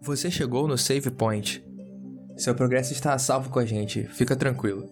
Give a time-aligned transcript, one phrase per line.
[0.00, 1.64] Você chegou no Save Point.
[2.36, 4.90] Seu progresso está a salvo com a gente, fica tranquilo.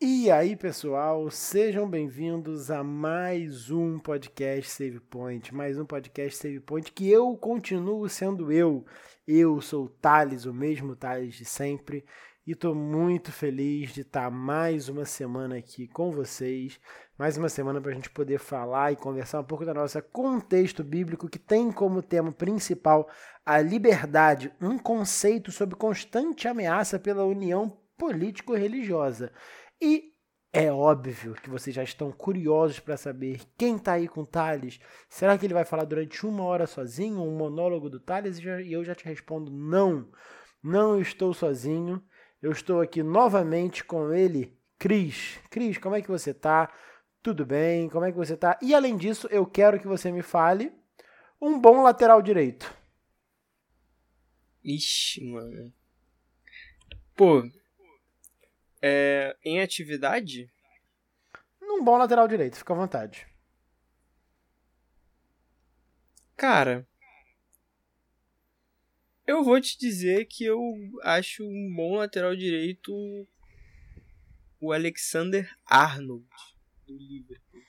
[0.00, 6.58] E aí, pessoal, sejam bem-vindos a mais um podcast Save Point, mais um podcast Save
[6.58, 8.84] Point que eu continuo sendo eu.
[9.24, 12.04] Eu sou o Thales, o mesmo Thales de sempre,
[12.44, 16.80] e estou muito feliz de estar mais uma semana aqui com vocês,
[17.16, 20.82] mais uma semana para a gente poder falar e conversar um pouco da nossa contexto
[20.82, 23.08] bíblico que tem como tema principal
[23.46, 29.32] a liberdade, um conceito sob constante ameaça pela união político-religiosa.
[29.80, 30.12] E
[30.52, 34.80] é óbvio que vocês já estão curiosos para saber quem está aí com o Thales.
[35.08, 38.38] Será que ele vai falar durante uma hora sozinho, um monólogo do Thales?
[38.38, 40.10] E eu já te respondo: não,
[40.60, 42.02] não estou sozinho.
[42.42, 45.38] Eu estou aqui novamente com ele, Cris.
[45.48, 46.74] Cris, como é que você tá?
[47.22, 47.88] Tudo bem?
[47.88, 48.58] Como é que você tá?
[48.60, 50.72] E além disso, eu quero que você me fale
[51.40, 52.74] um bom lateral direito.
[54.64, 55.72] Ixi, mano.
[57.14, 57.48] Pô,
[58.82, 60.50] é, em atividade?
[61.62, 63.26] Um bom lateral direito, fica à vontade.
[66.36, 66.86] Cara,
[69.26, 70.60] eu vou te dizer que eu
[71.02, 72.92] acho um bom lateral direito
[74.60, 76.26] o Alexander Arnold
[76.86, 77.60] do Liverpool.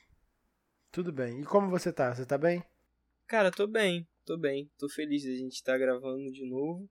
[0.92, 1.42] Tudo bem.
[1.42, 2.14] E como você tá?
[2.14, 2.64] Você tá bem?
[3.26, 4.72] Cara, tô bem, tô bem.
[4.78, 6.90] Tô feliz de a gente estar tá gravando de novo.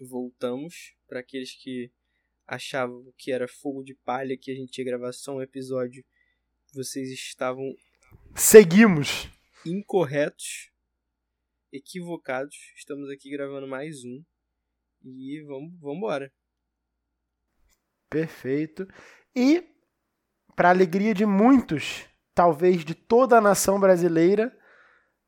[0.00, 1.90] Voltamos para aqueles que
[2.46, 6.04] achavam que era fogo de palha que a gente ia gravar só um episódio.
[6.72, 7.74] Vocês estavam
[8.34, 9.28] seguimos
[9.64, 10.70] incorretos
[11.74, 12.54] equivocados.
[12.76, 14.22] Estamos aqui gravando mais um.
[15.02, 16.32] E vamos, embora.
[18.08, 18.86] Perfeito.
[19.34, 19.64] E,
[20.54, 24.56] para alegria de muitos, talvez de toda a nação brasileira,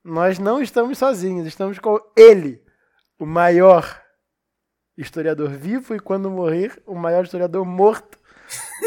[0.05, 1.47] nós não estamos sozinhos.
[1.49, 2.63] Estamos com ele,
[3.19, 4.03] o maior
[4.97, 8.19] historiador vivo e, quando morrer, o maior historiador morto,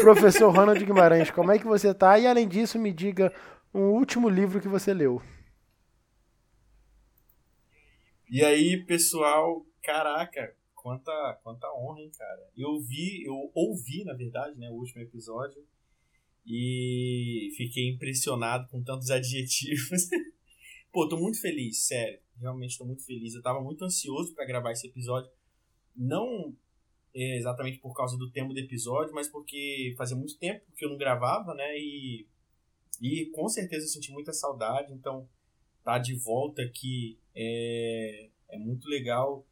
[0.00, 1.30] professor Ronald Guimarães.
[1.30, 2.18] Como é que você está?
[2.18, 3.30] E, além disso, me diga
[3.72, 5.22] um último livro que você leu.
[8.30, 12.48] E aí, pessoal, caraca, quanta, quanta honra, hein, cara.
[12.56, 15.66] Eu vi, eu ouvi, na verdade, né, o último episódio
[16.46, 20.08] e fiquei impressionado com tantos adjetivos.
[20.92, 22.20] Pô, tô muito feliz, sério.
[22.38, 23.34] Realmente tô muito feliz.
[23.34, 25.28] Eu tava muito ansioso para gravar esse episódio.
[25.96, 26.56] Não
[27.12, 30.88] é, exatamente por causa do tema do episódio, mas porque fazia muito tempo que eu
[30.88, 31.76] não gravava, né?
[31.76, 32.28] E,
[33.02, 34.92] e com certeza eu senti muita saudade.
[34.92, 35.28] Então,
[35.82, 39.46] tá de volta aqui é, é muito legal.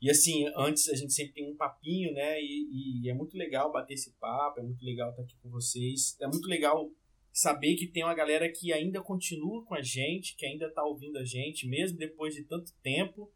[0.00, 2.40] E assim, antes a gente sempre tem um papinho, né?
[2.42, 6.16] E, e, é muito legal bater esse papo, é muito legal estar aqui com vocês.
[6.20, 6.90] É muito legal
[7.32, 11.18] saber que tem uma galera que ainda continua com a gente, que ainda está ouvindo
[11.18, 13.30] a gente, mesmo depois de tanto tempo.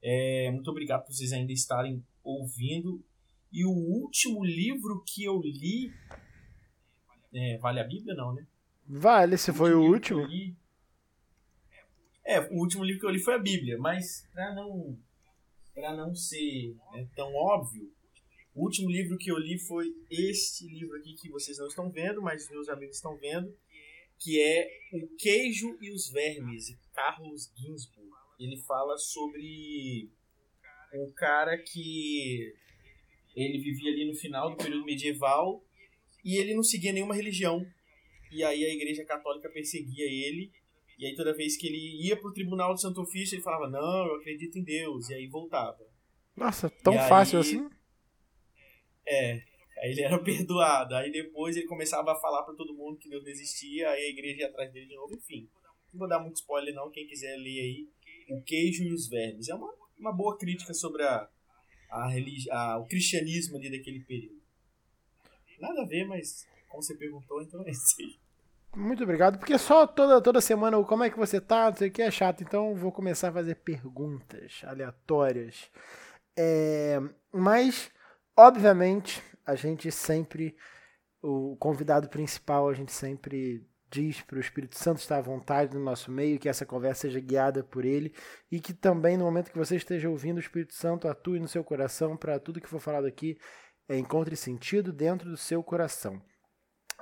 [0.00, 3.04] É, muito obrigado por vocês ainda estarem ouvindo.
[3.52, 5.92] E o último livro que eu li.
[7.34, 8.46] É, vale a Bíblia, não, né?
[8.86, 10.24] Vale, se foi o último.
[12.26, 14.98] É, o último livro que eu li foi a Bíblia, mas para não
[15.72, 17.92] para não ser né, tão óbvio,
[18.54, 22.22] o último livro que eu li foi este livro aqui que vocês não estão vendo,
[22.22, 23.54] mas meus amigos estão vendo,
[24.18, 28.10] que é O Queijo e os Vermes, de Carlos Ginsburg.
[28.40, 30.10] Ele fala sobre
[30.94, 32.54] um cara que
[33.36, 35.62] ele vivia ali no final do período medieval
[36.24, 37.64] e ele não seguia nenhuma religião.
[38.32, 40.50] E aí a igreja católica perseguia ele
[40.98, 44.06] e aí toda vez que ele ia pro tribunal do Santo Ofício, ele falava, não,
[44.06, 45.10] eu acredito em Deus.
[45.10, 45.78] E aí voltava.
[46.34, 47.70] Nossa, tão e fácil aí, assim?
[49.06, 49.42] É.
[49.78, 50.94] Aí ele era perdoado.
[50.94, 54.08] Aí depois ele começava a falar para todo mundo que Deus não existia, aí a
[54.08, 55.48] igreja ia atrás dele de novo, enfim.
[55.92, 57.88] Não vou dar muito spoiler não, quem quiser ler aí.
[58.30, 59.48] O Queijo e os Vermes.
[59.48, 61.28] É uma, uma boa crítica sobre a,
[61.90, 64.40] a, religi a o cristianismo ali daquele período.
[65.60, 68.25] Nada a ver, mas como você perguntou, então é isso aí.
[68.76, 71.90] Muito obrigado, porque só toda, toda semana como é que você tá, não sei o
[71.90, 75.70] que é chato, então vou começar a fazer perguntas aleatórias.
[76.38, 77.00] É,
[77.32, 77.90] mas,
[78.36, 80.54] obviamente, a gente sempre,
[81.22, 85.82] o convidado principal, a gente sempre diz para o Espírito Santo estar à vontade no
[85.82, 88.12] nosso meio, que essa conversa seja guiada por ele
[88.52, 91.64] e que também no momento que você esteja ouvindo, o Espírito Santo atue no seu
[91.64, 93.38] coração para tudo que for falado aqui
[93.88, 96.20] é, encontre sentido dentro do seu coração.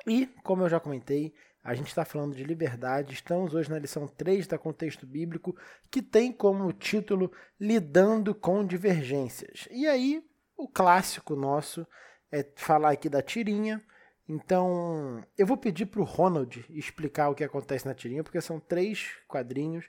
[0.06, 1.35] E, como eu já comentei,
[1.65, 3.15] a gente está falando de liberdade.
[3.15, 5.57] Estamos hoje na lição 3 da Contexto Bíblico,
[5.91, 9.67] que tem como título Lidando com Divergências.
[9.71, 10.23] E aí,
[10.55, 11.87] o clássico nosso
[12.31, 13.83] é falar aqui da tirinha
[14.29, 19.13] Então, eu vou pedir pro Ronald explicar o que acontece na tirinha, porque são três
[19.27, 19.87] quadrinhos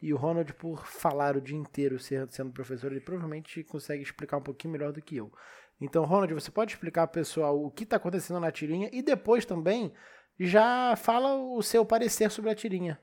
[0.00, 4.42] e o Ronald, por falar o dia inteiro sendo professor, ele provavelmente consegue explicar um
[4.42, 5.32] pouquinho melhor do que eu.
[5.80, 9.92] Então, Ronald, você pode explicar pessoal o que está acontecendo na tirinha e depois também
[10.38, 13.00] já fala o seu parecer sobre a tirinha.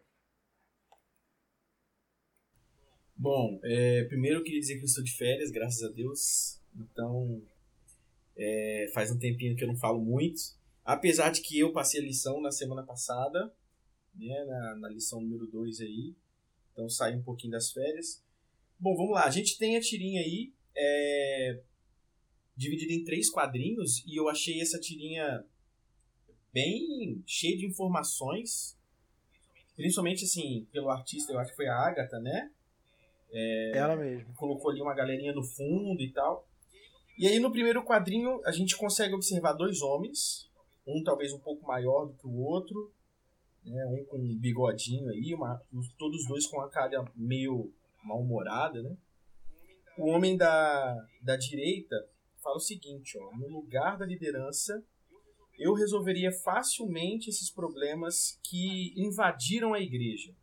[3.18, 6.62] Bom, é, primeiro eu queria dizer que eu estou de férias, graças a Deus.
[6.76, 7.42] Então,
[8.36, 10.42] é, faz um tempinho que eu não falo muito.
[10.84, 13.52] Apesar de que eu passei a lição na semana passada,
[14.18, 16.16] né, na, na lição número 2 aí.
[16.72, 18.24] Então saí um pouquinho das férias.
[18.80, 19.26] Bom, vamos lá.
[19.26, 21.62] A gente tem a tirinha aí, é,
[22.56, 25.46] dividida em três quadrinhos, e eu achei essa tirinha
[26.56, 28.78] bem cheia de informações.
[29.76, 32.50] Principalmente, assim, pelo artista, eu acho que foi a Agatha, né?
[33.30, 34.34] É, Ela mesmo.
[34.36, 36.48] Colocou ali uma galerinha no fundo e tal.
[37.18, 40.50] E aí no primeiro quadrinho a gente consegue observar dois homens,
[40.88, 42.94] um talvez um pouco maior do que o outro,
[43.66, 45.62] né, um com um bigodinho aí, uma,
[45.98, 47.74] todos dois com a cara meio
[48.04, 48.96] mal-humorada, né?
[49.98, 51.96] O homem da, da direita
[52.44, 54.84] fala o seguinte, ó, no lugar da liderança,
[55.58, 60.34] eu resolveria facilmente esses problemas que invadiram a igreja.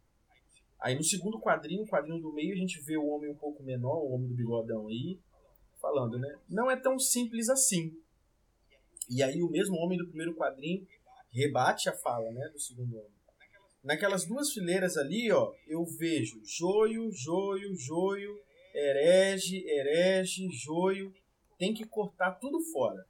[0.81, 4.03] Aí no segundo quadrinho, quadrinho do meio, a gente vê o homem um pouco menor,
[4.03, 5.19] o homem do bigodão aí,
[5.81, 6.39] falando, né?
[6.49, 7.93] Não é tão simples assim.
[9.09, 10.87] E aí o mesmo homem do primeiro quadrinho
[11.33, 13.23] rebate a fala, né, do segundo homem.
[13.83, 18.41] Naquelas duas fileiras ali, ó, eu vejo joio, joio, joio,
[18.75, 21.13] herege, herege, joio.
[21.59, 23.05] Tem que cortar tudo fora.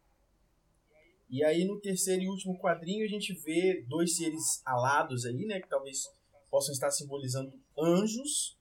[1.32, 5.60] E aí no terceiro e último quadrinho a gente vê dois seres alados aí, né,
[5.60, 6.04] que talvez
[6.50, 8.58] possam estar simbolizando anjos.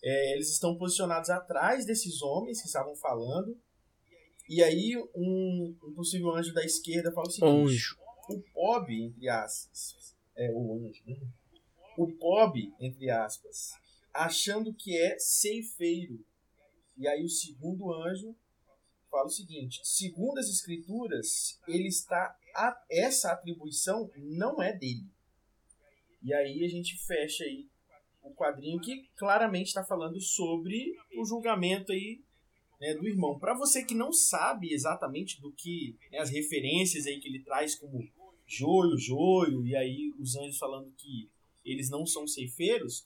[0.00, 3.58] É, eles estão posicionados atrás desses homens que estavam falando.
[4.48, 7.98] E aí um, um possível anjo da esquerda fala o seguinte: anjo.
[8.30, 11.16] o pobre, entre aspas, é o anjo, né?
[11.96, 13.72] o pobre, entre aspas,
[14.14, 16.24] achando que é ceifeiro.
[16.96, 18.36] E aí o segundo anjo
[19.12, 25.06] fala o seguinte: segundo as escrituras, ele está a, essa atribuição não é dele.
[26.22, 27.68] E aí a gente fecha aí
[28.22, 32.20] o quadrinho que claramente está falando sobre o julgamento aí
[32.80, 33.38] né, do irmão.
[33.38, 37.74] Para você que não sabe exatamente do que né, as referências aí que ele traz
[37.74, 38.08] como
[38.46, 41.28] joio, joio e aí os anjos falando que
[41.64, 43.04] eles não são ceifeiros,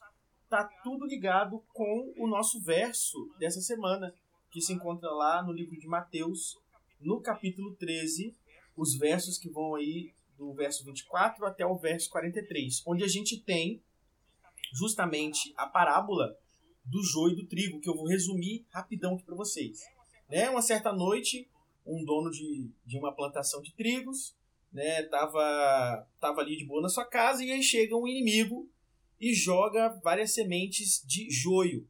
[0.49, 4.13] tá tudo ligado com o nosso verso dessa semana,
[4.49, 6.57] que se encontra lá no livro de Mateus,
[6.99, 8.35] no capítulo 13,
[8.75, 13.39] os versos que vão aí do verso 24 até o verso 43, onde a gente
[13.39, 13.81] tem
[14.73, 16.37] justamente a parábola
[16.85, 19.79] do joio e do trigo, que eu vou resumir rapidão aqui para vocês.
[20.29, 20.49] Né?
[20.49, 21.49] Uma certa noite,
[21.85, 24.35] um dono de, de uma plantação de trigos
[24.71, 28.69] né, tava, tava ali de boa na sua casa e aí chega um inimigo
[29.19, 31.87] e joga várias sementes de joio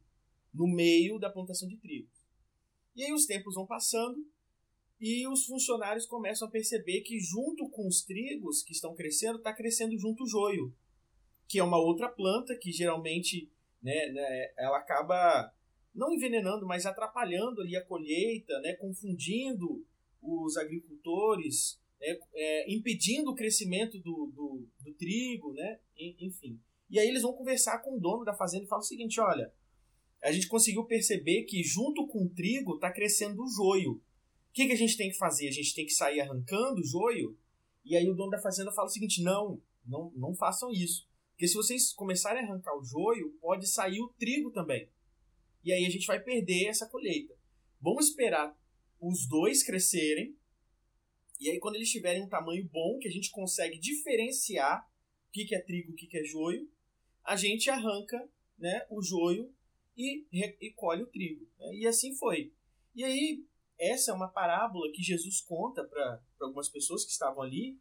[0.54, 2.08] no meio da plantação de trigo.
[2.98, 4.26] E aí os tempos vão passando
[5.00, 9.54] e os funcionários começam a perceber que junto com os trigos que estão crescendo, está
[9.54, 10.74] crescendo junto o joio,
[11.46, 13.48] que é uma outra planta que geralmente
[13.80, 15.54] né, né, ela acaba
[15.94, 19.86] não envenenando, mas atrapalhando ali a colheita, né, confundindo
[20.20, 26.60] os agricultores, né, é, impedindo o crescimento do, do, do trigo, né, enfim.
[26.90, 29.54] E aí eles vão conversar com o dono da fazenda e falam o seguinte, olha,
[30.22, 34.02] a gente conseguiu perceber que junto com o trigo está crescendo o joio
[34.58, 35.46] que, que a gente tem que fazer?
[35.46, 37.38] A gente tem que sair arrancando o joio?
[37.84, 41.08] E aí o dono da fazenda fala o seguinte: não, não, não façam isso.
[41.30, 44.90] Porque se vocês começarem a arrancar o joio, pode sair o trigo também.
[45.62, 47.36] E aí a gente vai perder essa colheita.
[47.80, 48.58] Vamos esperar
[49.00, 50.36] os dois crescerem.
[51.38, 54.84] E aí, quando eles tiverem um tamanho bom, que a gente consegue diferenciar
[55.28, 56.68] o que, que é trigo e o que, que é joio,
[57.24, 59.54] a gente arranca né, o joio
[59.98, 60.24] e,
[60.60, 61.46] e colhe o trigo.
[61.58, 61.74] Né?
[61.74, 62.52] E assim foi.
[62.94, 63.44] E aí,
[63.78, 67.76] essa é uma parábola que Jesus conta para algumas pessoas que estavam ali.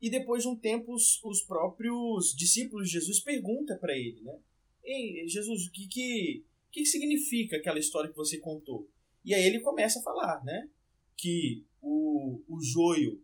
[0.00, 4.38] E depois de um tempo, os, os próprios discípulos de Jesus perguntam para ele, né?
[4.82, 8.90] Ei, Jesus, o que, que, que significa aquela história que você contou?
[9.24, 10.68] E aí ele começa a falar, né?
[11.16, 13.22] Que o, o joio,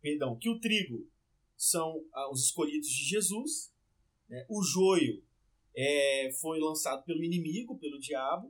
[0.00, 1.06] perdão, que o trigo
[1.56, 3.70] são ah, os escolhidos de Jesus,
[4.28, 4.46] né?
[4.48, 5.22] o joio
[5.76, 8.48] é, foi lançado pelo inimigo, pelo diabo,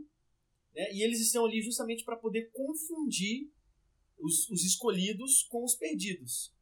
[0.74, 0.92] né?
[0.92, 3.50] E eles estão ali justamente para poder confundir
[4.18, 6.52] os, os, escolhidos com os perdidos.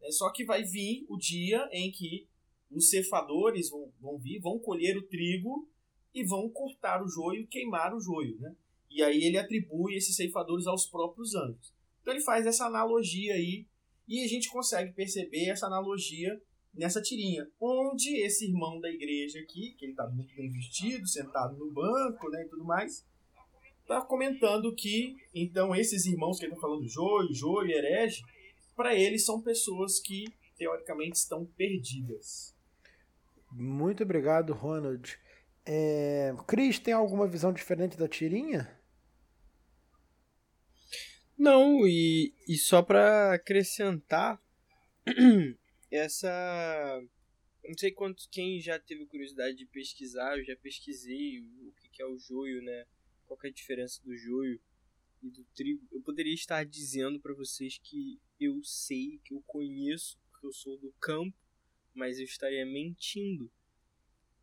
[0.00, 0.10] Né?
[0.10, 2.28] Só que vai vir o dia em que
[2.70, 5.68] os cefadores vão, vão vir, vão colher o trigo
[6.14, 8.38] e vão cortar o joio, queimar o joio.
[8.38, 8.54] Né?
[8.90, 11.74] E aí ele atribui esses ceifadores aos próprios anjos.
[12.02, 13.64] Então ele faz essa analogia aí
[14.08, 16.42] E a gente consegue perceber essa analogia
[16.74, 21.56] nessa tirinha, onde esse irmão da igreja aqui, que ele está muito bem vestido, sentado
[21.56, 23.06] no banco, né, e tudo mais,
[23.82, 28.22] está comentando que, então, esses irmãos que ele está falando, joio, joio, herege,
[28.74, 30.24] para eles são pessoas que,
[30.56, 32.56] teoricamente, estão perdidas.
[33.50, 35.18] Muito obrigado, Ronald.
[35.64, 36.34] É...
[36.46, 38.80] Cris, tem alguma visão diferente da tirinha?
[41.36, 44.40] Não, e, e só para acrescentar,
[45.92, 47.02] essa.
[47.64, 52.06] Não sei quanto quem já teve curiosidade de pesquisar, eu já pesquisei o que é
[52.06, 52.86] o joio, né?
[53.26, 54.60] Qual é a diferença do joio
[55.22, 55.86] e do trigo.
[55.92, 60.76] Eu poderia estar dizendo para vocês que eu sei, que eu conheço, porque eu sou
[60.78, 61.36] do campo,
[61.94, 63.50] mas eu estaria mentindo.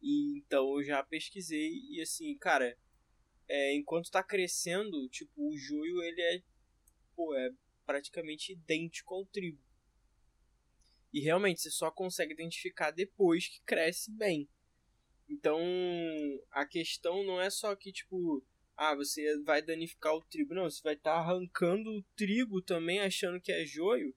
[0.01, 2.77] E então eu já pesquisei e assim, cara,
[3.48, 6.44] é, enquanto tá crescendo, tipo, o joio ele é,
[7.15, 7.51] pô, é
[7.86, 9.62] praticamente idêntico ao trigo.
[11.13, 14.48] E realmente você só consegue identificar depois que cresce bem.
[15.28, 15.60] Então,
[16.51, 18.44] a questão não é só que, tipo,
[18.75, 20.54] ah, você vai danificar o trigo.
[20.54, 24.16] Não, você vai estar tá arrancando o trigo também, achando que é joio,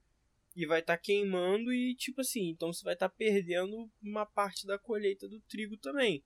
[0.54, 4.24] e vai estar tá queimando, e tipo assim, então você vai estar tá perdendo uma
[4.24, 6.24] parte da colheita do trigo também.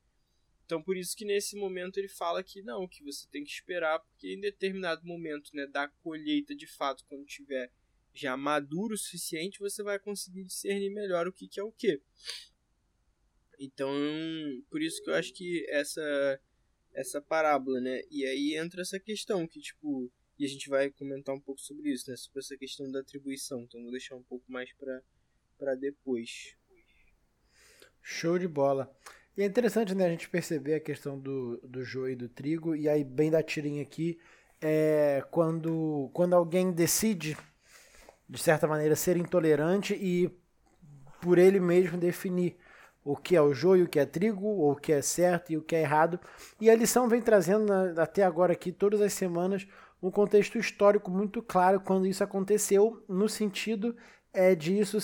[0.64, 4.00] Então, por isso que nesse momento ele fala que não, que você tem que esperar,
[4.00, 7.72] porque em determinado momento, né, da colheita de fato, quando tiver
[8.20, 12.00] já maduro o suficiente, você vai conseguir discernir melhor o que, que é o que.
[13.58, 13.90] Então,
[14.70, 16.40] por isso que eu acho que essa
[16.94, 18.00] essa parábola, né?
[18.10, 21.92] E aí entra essa questão que tipo, e a gente vai comentar um pouco sobre
[21.92, 22.16] isso, né?
[22.16, 23.62] Sobre essa questão da atribuição.
[23.62, 25.02] Então, vou deixar um pouco mais para
[25.58, 26.54] para depois.
[28.02, 28.94] Show de bola.
[29.36, 32.74] E é interessante, né, a gente perceber a questão do, do joio e do trigo,
[32.74, 34.18] e aí bem da tirinha aqui,
[34.60, 37.36] é quando, quando alguém decide
[38.28, 40.30] de certa maneira, ser intolerante e
[41.20, 42.56] por ele mesmo definir
[43.04, 45.62] o que é o joio, o que é trigo, o que é certo e o
[45.62, 46.18] que é errado.
[46.60, 49.66] E a lição vem trazendo até agora aqui, todas as semanas,
[50.02, 53.96] um contexto histórico muito claro quando isso aconteceu, no sentido
[54.32, 54.98] é, de isso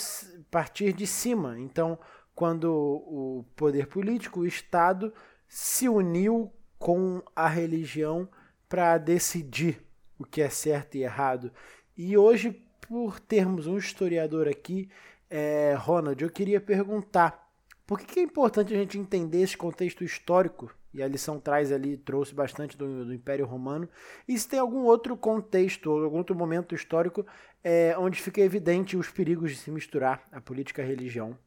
[0.51, 1.59] partir de cima.
[1.59, 1.99] Então,
[2.35, 5.13] quando o poder político, o Estado,
[5.47, 8.29] se uniu com a religião
[8.69, 9.81] para decidir
[10.19, 11.53] o que é certo e errado.
[11.97, 14.87] E hoje, por termos um historiador aqui,
[15.31, 17.51] é, Ronald, eu queria perguntar
[17.87, 21.73] por que, que, é importante a gente entender esse contexto histórico, e a lição traz
[21.73, 23.89] ali, trouxe bastante do, do Império Romano,
[24.29, 27.25] e se tem algum outro contexto, ou algum outro momento histórico
[27.65, 31.39] é, onde fica evidente os perigos de se misturar a política e a religião.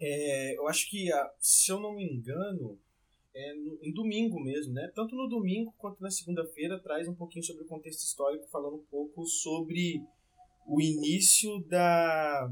[0.00, 1.08] É, eu acho que,
[1.40, 2.78] se eu não me engano,
[3.34, 4.90] é, no, em domingo mesmo, né?
[4.94, 8.84] Tanto no domingo quanto na segunda-feira traz um pouquinho sobre o contexto histórico, falando um
[8.86, 10.02] pouco sobre
[10.66, 12.50] o início da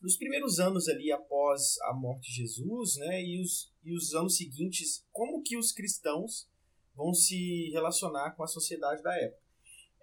[0.00, 3.22] dos primeiros anos ali após a morte de Jesus, né?
[3.22, 6.48] E os, e os anos seguintes, como que os cristãos
[6.94, 9.42] vão se relacionar com a sociedade da época.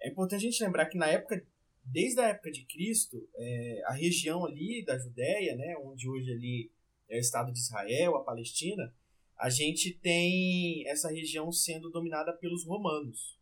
[0.00, 1.42] É importante a gente lembrar que na época,
[1.84, 5.76] desde a época de Cristo, é, a região ali da Judéia, né?
[5.78, 6.70] Onde hoje ali
[7.08, 8.92] é o Estado de Israel, a Palestina,
[9.38, 13.38] a gente tem essa região sendo dominada pelos romanos,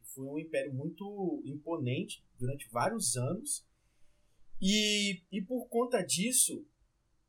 [0.00, 3.64] que foi um império muito imponente durante vários anos.
[4.60, 6.66] E, e por conta disso,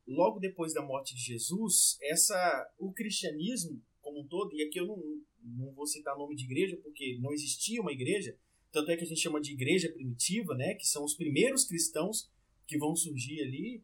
[0.06, 4.86] logo depois da morte de Jesus, essa o cristianismo como um todo, e aqui eu
[4.86, 4.96] não,
[5.42, 8.36] não vou citar nome de igreja porque não existia uma igreja,
[8.72, 12.30] tanto é que a gente chama de igreja primitiva, né, que são os primeiros cristãos
[12.66, 13.82] que vão surgir ali,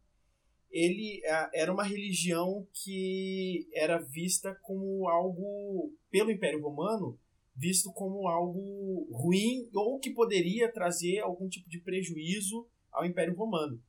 [0.74, 1.22] ele
[1.54, 7.16] era uma religião que era vista como algo, pelo Império Romano,
[7.54, 13.80] visto como algo ruim ou que poderia trazer algum tipo de prejuízo ao Império Romano.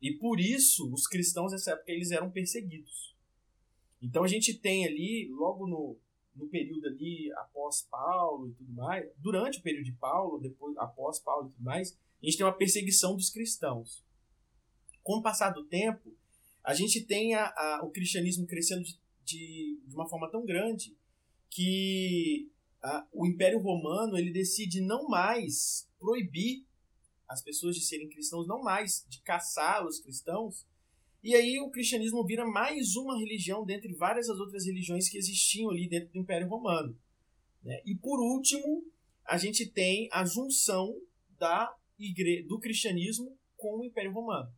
[0.00, 3.14] E por isso, os cristãos nessa época eles eram perseguidos.
[4.02, 5.96] Então a gente tem ali, logo no,
[6.34, 11.20] no período ali após Paulo e tudo mais, durante o período de Paulo, depois após
[11.20, 14.04] Paulo e tudo mais, a gente tem uma perseguição dos cristãos.
[15.04, 16.12] Com o passar do tempo,
[16.64, 20.96] a gente tem a, a, o cristianismo crescendo de, de, de, uma forma tão grande
[21.50, 22.50] que
[22.80, 26.64] a, o Império Romano ele decide não mais proibir
[27.28, 30.66] as pessoas de serem cristãos, não mais de caçar os cristãos.
[31.22, 35.70] E aí o cristianismo vira mais uma religião dentre várias as outras religiões que existiam
[35.70, 36.96] ali dentro do Império Romano.
[37.62, 37.80] Né?
[37.86, 38.84] E por último,
[39.24, 40.94] a gente tem a junção
[41.38, 44.52] da igre do cristianismo com o Império Romano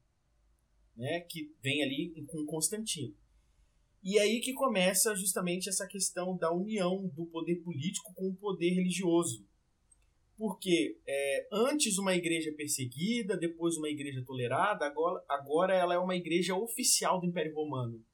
[0.97, 3.15] né, que vem ali com Constantino.
[4.03, 8.71] E aí que começa justamente essa questão da união do poder político com o poder
[8.71, 9.47] religioso.
[10.37, 16.17] porque é, antes uma igreja perseguida, depois uma igreja tolerada, agora, agora ela é uma
[16.17, 18.05] igreja oficial do Império Romano.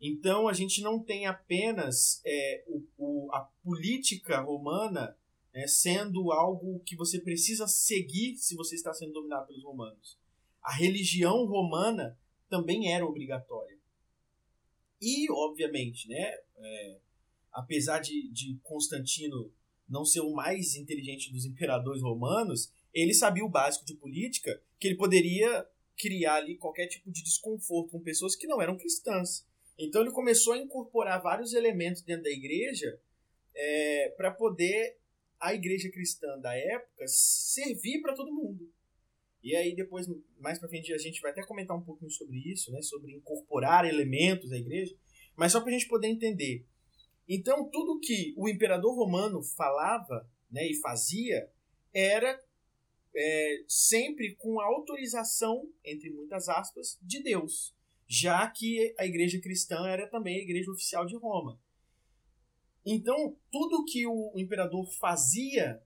[0.00, 5.16] Então a gente não tem apenas é, o, o, a política romana
[5.52, 10.16] é, sendo algo que você precisa seguir se você está sendo dominado pelos romanos.
[10.62, 13.76] A religião romana também era obrigatória.
[15.00, 16.98] E, obviamente, né, é,
[17.52, 19.52] apesar de, de Constantino
[19.88, 24.88] não ser o mais inteligente dos imperadores romanos, ele sabia o básico de política, que
[24.88, 29.46] ele poderia criar ali qualquer tipo de desconforto com pessoas que não eram cristãs.
[29.78, 33.00] Então ele começou a incorporar vários elementos dentro da igreja
[33.54, 34.98] é, para poder
[35.40, 38.70] a igreja cristã da época servir para todo mundo.
[39.42, 40.06] E aí depois,
[40.38, 43.84] mais para frente, a gente vai até comentar um pouquinho sobre isso, né, sobre incorporar
[43.84, 44.94] elementos da igreja,
[45.36, 46.66] mas só para a gente poder entender
[47.28, 51.52] então, tudo que o imperador romano falava né, e fazia
[51.92, 52.40] era
[53.14, 57.76] é, sempre com a autorização, entre muitas aspas, de Deus,
[58.06, 61.60] já que a igreja cristã era também a igreja oficial de Roma.
[62.86, 65.82] Então, tudo que o imperador fazia,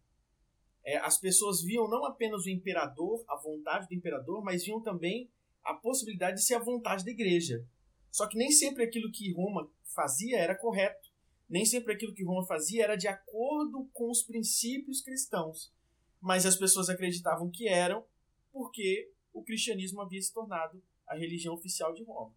[0.85, 5.31] é, as pessoas viam não apenas o imperador, a vontade do imperador, mas viam também
[5.63, 7.65] a possibilidade de ser a vontade da igreja.
[8.11, 11.13] Só que nem sempre aquilo que Roma fazia era correto
[11.53, 15.71] nem sempre aquilo que Roma fazia era de acordo com os princípios cristãos,
[16.19, 18.07] mas as pessoas acreditavam que eram
[18.51, 22.35] porque o cristianismo havia se tornado a religião oficial de Roma.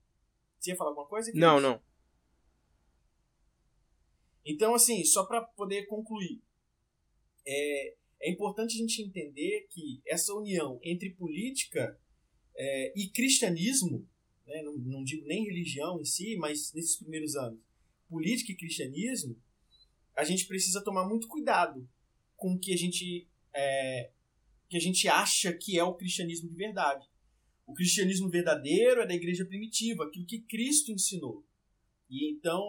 [0.60, 1.32] Você ia falar alguma coisa?
[1.34, 1.82] Não, não.
[4.46, 6.44] Então, assim, só para poder concluir,
[7.48, 12.00] é, é importante a gente entender que essa união entre política
[12.56, 14.08] é, e cristianismo,
[14.46, 17.60] né, não, não digo nem religião em si, mas nesses primeiros anos,
[18.08, 19.40] política e cristianismo,
[20.16, 21.88] a gente precisa tomar muito cuidado
[22.36, 24.12] com o que a gente é,
[24.70, 27.08] que a gente acha que é o cristianismo de verdade.
[27.68, 31.46] O cristianismo verdadeiro é da igreja primitiva, aquilo que Cristo ensinou.
[32.10, 32.62] E então,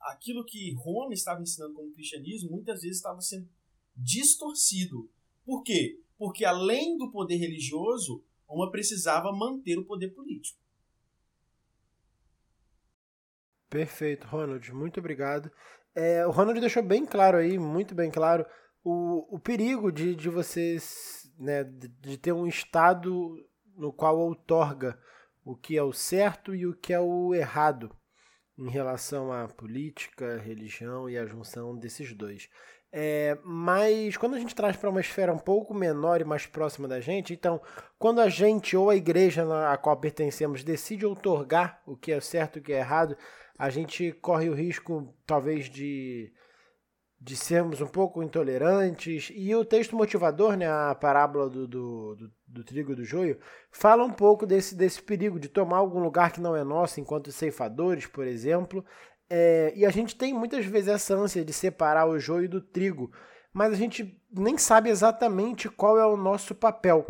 [0.00, 3.48] aquilo que Roma estava ensinando como cristianismo, muitas vezes estava sendo
[4.00, 5.10] distorcido.
[5.44, 6.00] Por quê?
[6.18, 10.58] Porque além do poder religioso, Roma precisava manter o poder político.
[13.68, 15.50] Perfeito, Ronald, muito obrigado.
[15.94, 18.44] É, o Ronald deixou bem claro aí, muito bem claro,
[18.82, 23.36] o, o perigo de, de vocês, né, de ter um Estado
[23.76, 24.98] no qual outorga
[25.44, 27.94] o que é o certo e o que é o errado
[28.58, 32.48] em relação à política, religião e a junção desses dois.
[32.92, 36.88] É, mas quando a gente traz para uma esfera um pouco menor e mais próxima
[36.88, 37.60] da gente, então,
[37.98, 42.56] quando a gente ou a igreja a qual pertencemos decide outorgar o que é certo
[42.56, 43.16] e o que é errado,
[43.56, 46.32] a gente corre o risco, talvez, de,
[47.20, 49.30] de sermos um pouco intolerantes.
[49.36, 53.38] E o texto motivador, né, a parábola do, do, do, do trigo e do joio,
[53.70, 57.30] fala um pouco desse, desse perigo de tomar algum lugar que não é nosso, enquanto
[57.30, 58.84] ceifadores, por exemplo.
[59.32, 63.12] É, e a gente tem muitas vezes essa ânsia de separar o joio do trigo,
[63.52, 67.06] mas a gente nem sabe exatamente qual é o nosso papel.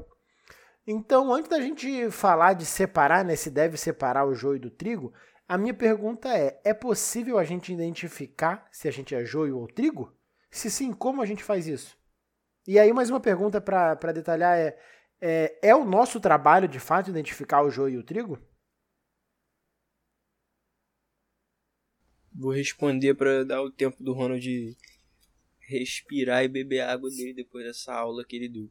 [0.86, 5.12] Então, antes da gente falar de separar, né, se deve separar o joio do trigo,
[5.48, 9.66] a minha pergunta é: é possível a gente identificar se a gente é joio ou
[9.66, 10.14] trigo?
[10.50, 11.96] Se sim, como a gente faz isso?
[12.66, 14.76] E aí, mais uma pergunta para detalhar é,
[15.20, 18.38] é: é o nosso trabalho de fato identificar o joio e o trigo?
[22.40, 24.74] Vou responder para dar o tempo do Ronald
[25.60, 28.70] respirar e beber água dele depois dessa aula que ele deu.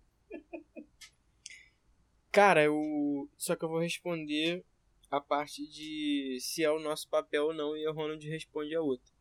[2.32, 3.29] Cara, eu.
[3.38, 4.65] Só que eu vou responder
[5.12, 8.82] a parte de se é o nosso papel ou não e a Ronald responde a
[8.82, 9.13] outra.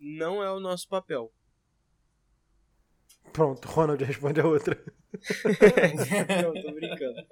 [0.00, 1.32] Não é o nosso papel.
[3.32, 4.76] Pronto, Ronald responde a outra.
[6.42, 7.24] não, tô brincando.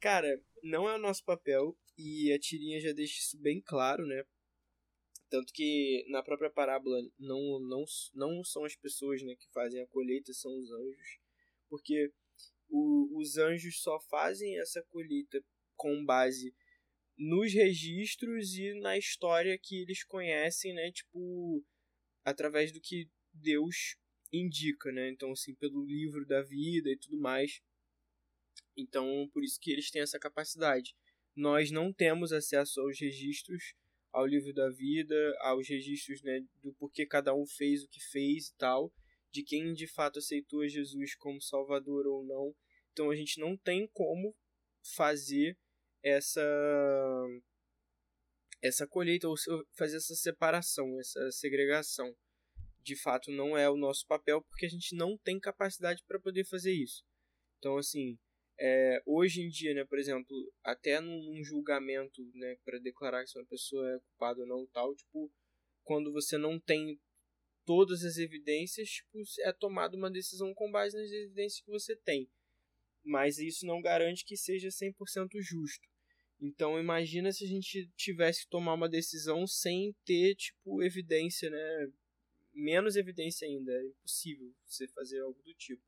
[0.00, 4.24] Cara, não é o nosso papel e a tirinha já deixa isso bem claro, né?
[5.32, 9.86] Tanto que na própria parábola não, não, não são as pessoas né, que fazem a
[9.86, 11.18] colheita, são os anjos.
[11.70, 12.12] Porque
[12.68, 15.42] o, os anjos só fazem essa colheita
[15.74, 16.54] com base
[17.16, 20.92] nos registros e na história que eles conhecem, né?
[20.92, 21.64] Tipo,
[22.22, 23.96] através do que Deus
[24.30, 25.08] indica, né?
[25.08, 27.62] Então, assim, pelo livro da vida e tudo mais.
[28.76, 30.94] Então, por isso que eles têm essa capacidade.
[31.34, 33.74] Nós não temos acesso aos registros,
[34.12, 38.48] ao livro da vida, aos registros, né, do porquê cada um fez o que fez
[38.48, 38.92] e tal,
[39.30, 42.54] de quem de fato aceitou Jesus como Salvador ou não.
[42.92, 44.36] Então, a gente não tem como
[44.94, 45.56] fazer
[46.02, 46.42] essa
[48.60, 49.34] essa colheita ou
[49.76, 52.14] fazer essa separação, essa segregação
[52.82, 56.44] de fato não é o nosso papel porque a gente não tem capacidade para poder
[56.44, 57.04] fazer isso.
[57.58, 58.18] Então, assim,
[58.64, 63.44] é, hoje em dia, né, por exemplo, até num, julgamento, né, para declarar se uma
[63.44, 65.28] pessoa é culpada ou não, tal, tipo,
[65.82, 67.00] quando você não tem
[67.64, 72.30] todas as evidências, tipo, é tomada uma decisão com base nas evidências que você tem.
[73.04, 75.88] Mas isso não garante que seja 100% justo.
[76.40, 81.92] Então imagina se a gente tivesse que tomar uma decisão sem ter tipo evidência, né?
[82.52, 85.82] Menos evidência ainda, é impossível você fazer algo do tipo.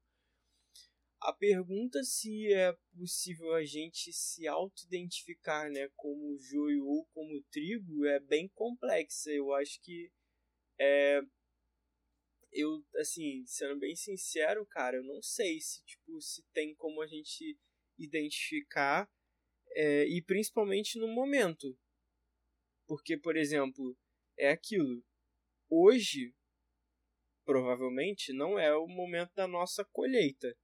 [1.24, 8.04] A pergunta se é possível a gente se auto-identificar né, como joio ou como trigo
[8.04, 9.30] é bem complexa.
[9.30, 10.12] Eu acho que
[10.78, 11.22] é,
[12.52, 17.06] eu, assim, sendo bem sincero, cara, eu não sei se, tipo, se tem como a
[17.06, 17.58] gente
[17.96, 19.10] identificar
[19.70, 21.74] é, e principalmente no momento.
[22.86, 23.96] Porque, por exemplo,
[24.38, 25.02] é aquilo.
[25.70, 26.34] Hoje,
[27.46, 30.54] provavelmente, não é o momento da nossa colheita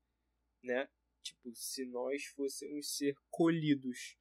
[0.62, 0.88] né?
[1.22, 4.16] Tipo, se nós fôssemos ser colhidos,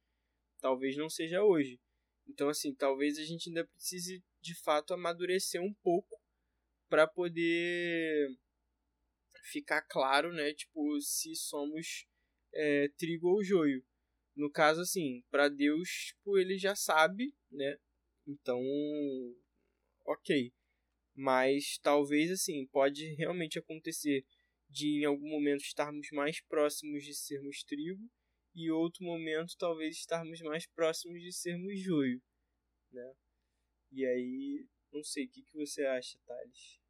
[0.60, 1.80] talvez não seja hoje.
[2.28, 6.20] Então, assim, talvez a gente ainda precise de fato amadurecer um pouco
[6.88, 8.28] para poder
[9.50, 10.52] ficar claro, né?
[10.54, 12.06] Tipo, se somos
[12.54, 13.84] é, trigo ou joio.
[14.36, 17.76] No caso, assim, para Deus, tipo, ele já sabe, né?
[18.26, 18.60] Então,
[20.06, 20.52] ok.
[21.14, 24.24] Mas talvez, assim, pode realmente acontecer
[24.70, 28.08] de em algum momento estarmos mais próximos de sermos trigo
[28.54, 32.22] e outro momento talvez estarmos mais próximos de sermos joio,
[32.92, 33.12] né?
[33.92, 36.80] E aí, não sei, o que, que você acha, Thales?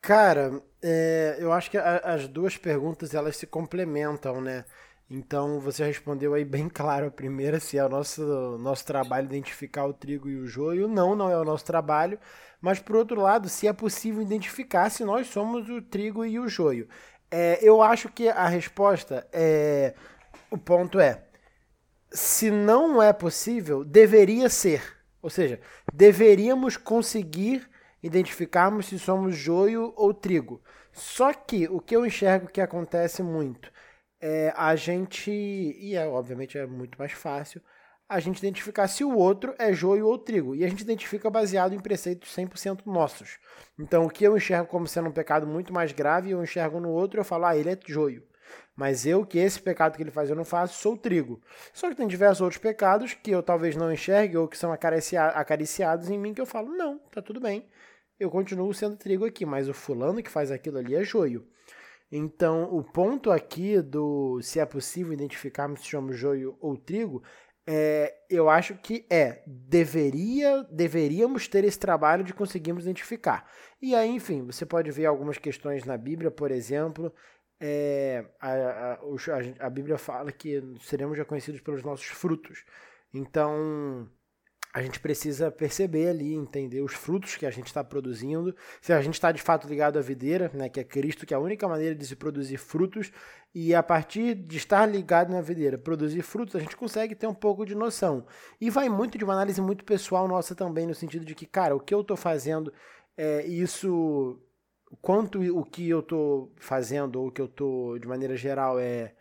[0.00, 4.64] Cara, é, eu acho que a, as duas perguntas elas se complementam, né?
[5.08, 8.22] Então você respondeu aí bem claro a primeira, se é o nosso,
[8.58, 10.88] nosso trabalho identificar o trigo e o joio.
[10.88, 12.18] Não, não é o nosso trabalho.
[12.60, 16.48] Mas por outro lado, se é possível identificar se nós somos o trigo e o
[16.48, 16.88] joio.
[17.30, 19.94] É, eu acho que a resposta é.
[20.50, 21.24] O ponto é.
[22.10, 24.82] Se não é possível, deveria ser.
[25.20, 25.60] Ou seja,
[25.92, 27.68] deveríamos conseguir
[28.02, 30.62] identificarmos se somos joio ou trigo.
[30.92, 33.73] Só que o que eu enxergo que acontece muito
[34.26, 37.60] é, a gente, e é, obviamente é muito mais fácil,
[38.08, 40.54] a gente identificar se o outro é joio ou trigo.
[40.54, 43.36] E a gente identifica baseado em preceitos 100% nossos.
[43.78, 46.88] Então, o que eu enxergo como sendo um pecado muito mais grave, eu enxergo no
[46.88, 48.22] outro, eu falo, ah, ele é joio.
[48.74, 51.42] Mas eu, que esse pecado que ele faz eu não faço, sou trigo.
[51.74, 56.08] Só que tem diversos outros pecados que eu talvez não enxergue ou que são acariciados
[56.08, 57.68] em mim que eu falo, não, tá tudo bem.
[58.18, 61.46] Eu continuo sendo trigo aqui, mas o fulano que faz aquilo ali é joio.
[62.10, 67.22] Então, o ponto aqui do se é possível identificarmos se chama joio ou trigo,
[67.66, 73.50] é, eu acho que é, deveria, deveríamos ter esse trabalho de conseguirmos identificar.
[73.80, 77.12] E aí, enfim, você pode ver algumas questões na Bíblia, por exemplo,
[77.60, 82.64] é, a, a, a, a Bíblia fala que seremos reconhecidos pelos nossos frutos.
[83.12, 84.10] Então,
[84.74, 89.00] a gente precisa perceber ali, entender os frutos que a gente está produzindo, se a
[89.00, 91.68] gente está de fato ligado à videira, né, que é Cristo, que é a única
[91.68, 93.12] maneira de se produzir frutos,
[93.54, 97.34] e a partir de estar ligado na videira, produzir frutos, a gente consegue ter um
[97.34, 98.26] pouco de noção.
[98.60, 101.76] E vai muito de uma análise muito pessoal nossa também, no sentido de que, cara,
[101.76, 102.72] o que eu estou fazendo,
[103.16, 104.40] é, isso,
[105.00, 109.14] quanto o que eu estou fazendo, ou o que eu estou, de maneira geral, é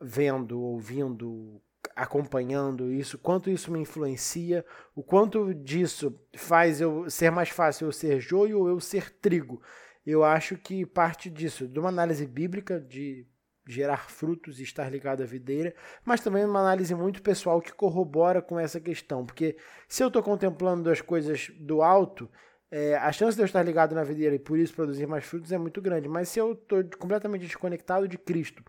[0.00, 1.60] vendo, ouvindo,
[1.98, 7.92] acompanhando isso, quanto isso me influencia, o quanto disso faz eu ser mais fácil eu
[7.92, 9.60] ser joio ou eu ser trigo.
[10.06, 13.26] Eu acho que parte disso, de uma análise bíblica de
[13.66, 18.40] gerar frutos e estar ligado à videira, mas também uma análise muito pessoal que corrobora
[18.40, 19.56] com essa questão, porque
[19.88, 22.30] se eu estou contemplando as coisas do alto,
[22.70, 25.50] é, a chance de eu estar ligado na videira e por isso produzir mais frutos
[25.50, 28.62] é muito grande, mas se eu estou completamente desconectado de Cristo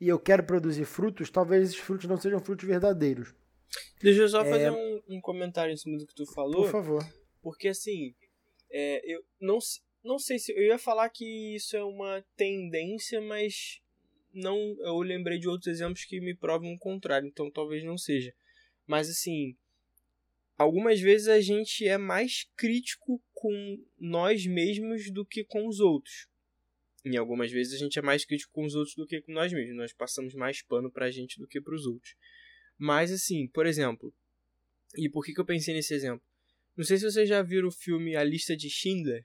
[0.00, 3.34] e eu quero produzir frutos, talvez esses frutos não sejam frutos verdadeiros.
[4.00, 4.50] Deixa eu só é...
[4.50, 6.62] fazer um, um, comentário em cima do que tu falou.
[6.62, 7.06] Por favor.
[7.40, 8.14] Porque assim,
[8.70, 9.58] é, eu não,
[10.04, 10.52] não sei se.
[10.52, 13.80] Eu ia falar que isso é uma tendência, mas
[14.32, 18.34] não eu lembrei de outros exemplos que me provam o contrário, então talvez não seja.
[18.86, 19.56] Mas assim,
[20.56, 26.28] algumas vezes a gente é mais crítico com nós mesmos do que com os outros.
[27.04, 29.52] Em algumas vezes a gente é mais crítico com os outros do que com nós
[29.52, 29.76] mesmos.
[29.76, 32.16] Nós passamos mais pano pra gente do que pros outros.
[32.78, 34.14] Mas assim, por exemplo,
[34.96, 36.26] e por que, que eu pensei nesse exemplo?
[36.76, 39.24] Não sei se vocês já viram o filme A Lista de Schindler.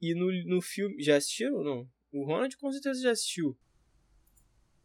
[0.00, 1.02] E no, no filme.
[1.02, 1.90] Já assistiram ou não?
[2.10, 3.56] O Ronald com certeza já assistiu.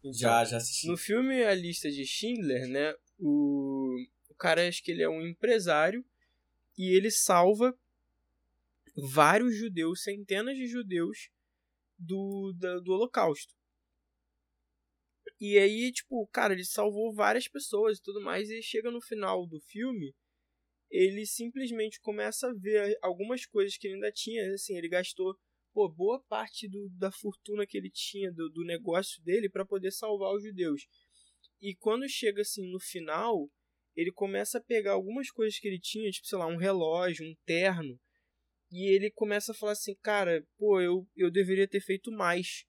[0.04, 0.88] Já, já assisti.
[0.88, 2.94] No filme A Lista de Schindler, né?
[3.18, 3.96] O,
[4.30, 6.06] o cara, acho que ele é um empresário.
[6.78, 7.78] E ele salva
[8.98, 11.30] vários judeus, centenas de judeus
[11.98, 13.54] do, do, do Holocausto.
[15.40, 19.46] E aí, tipo, cara, ele salvou várias pessoas e tudo mais, e chega no final
[19.46, 20.16] do filme,
[20.90, 25.38] ele simplesmente começa a ver algumas coisas que ele ainda tinha, assim, ele gastou
[25.74, 29.92] pô, boa parte do, da fortuna que ele tinha, do, do negócio dele, para poder
[29.92, 30.88] salvar os judeus.
[31.62, 33.48] E quando chega assim no final,
[33.96, 37.36] ele começa a pegar algumas coisas que ele tinha, tipo, sei lá, um relógio, um
[37.46, 38.00] terno,
[38.70, 42.66] e ele começa a falar assim, cara, pô, eu, eu deveria ter feito mais.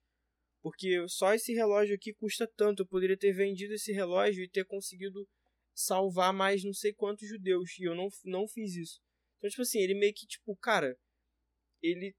[0.62, 2.82] Porque só esse relógio aqui custa tanto.
[2.82, 5.26] Eu poderia ter vendido esse relógio e ter conseguido
[5.74, 7.78] salvar mais não sei quantos judeus.
[7.78, 9.00] E eu não, não fiz isso.
[9.38, 10.96] Então, tipo assim, ele meio que, tipo, cara,
[11.82, 12.14] ele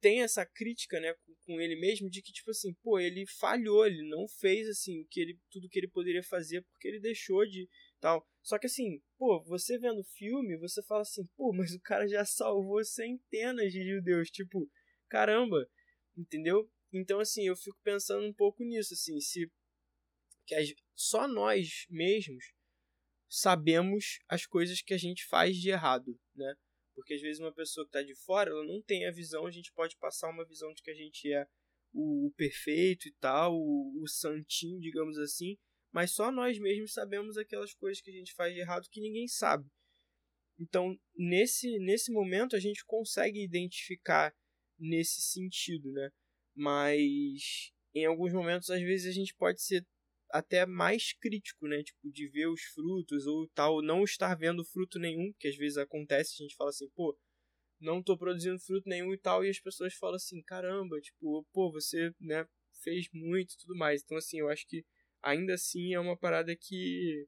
[0.00, 4.08] tem essa crítica, né, com, ele mesmo de que, tipo assim, pô, ele falhou, ele
[4.08, 7.68] não fez, assim, o que ele, tudo que ele poderia fazer porque ele deixou de
[8.00, 8.26] tal.
[8.46, 12.06] Só que assim, pô, você vendo o filme, você fala assim, pô, mas o cara
[12.06, 14.70] já salvou centenas de judeus, tipo,
[15.08, 15.68] caramba,
[16.16, 16.70] entendeu?
[16.92, 19.50] Então assim, eu fico pensando um pouco nisso, assim, se
[20.46, 22.54] que as, só nós mesmos
[23.28, 26.54] sabemos as coisas que a gente faz de errado, né?
[26.94, 29.50] Porque às vezes uma pessoa que está de fora, ela não tem a visão, a
[29.50, 31.48] gente pode passar uma visão de que a gente é
[31.92, 35.58] o, o perfeito e tal, o, o santinho, digamos assim,
[35.96, 39.26] mas só nós mesmos sabemos aquelas coisas que a gente faz de errado que ninguém
[39.26, 39.66] sabe.
[40.60, 44.30] Então, nesse, nesse momento, a gente consegue identificar
[44.78, 46.10] nesse sentido, né?
[46.54, 49.86] Mas em alguns momentos, às vezes, a gente pode ser
[50.30, 51.82] até mais crítico, né?
[51.82, 55.78] Tipo, de ver os frutos ou tal, não estar vendo fruto nenhum, que às vezes
[55.78, 57.18] acontece, a gente fala assim, pô,
[57.80, 61.72] não tô produzindo fruto nenhum e tal, e as pessoas falam assim, caramba, tipo, pô,
[61.72, 62.46] você, né,
[62.82, 64.02] fez muito e tudo mais.
[64.02, 64.84] Então, assim, eu acho que
[65.22, 67.26] ainda assim é uma parada que,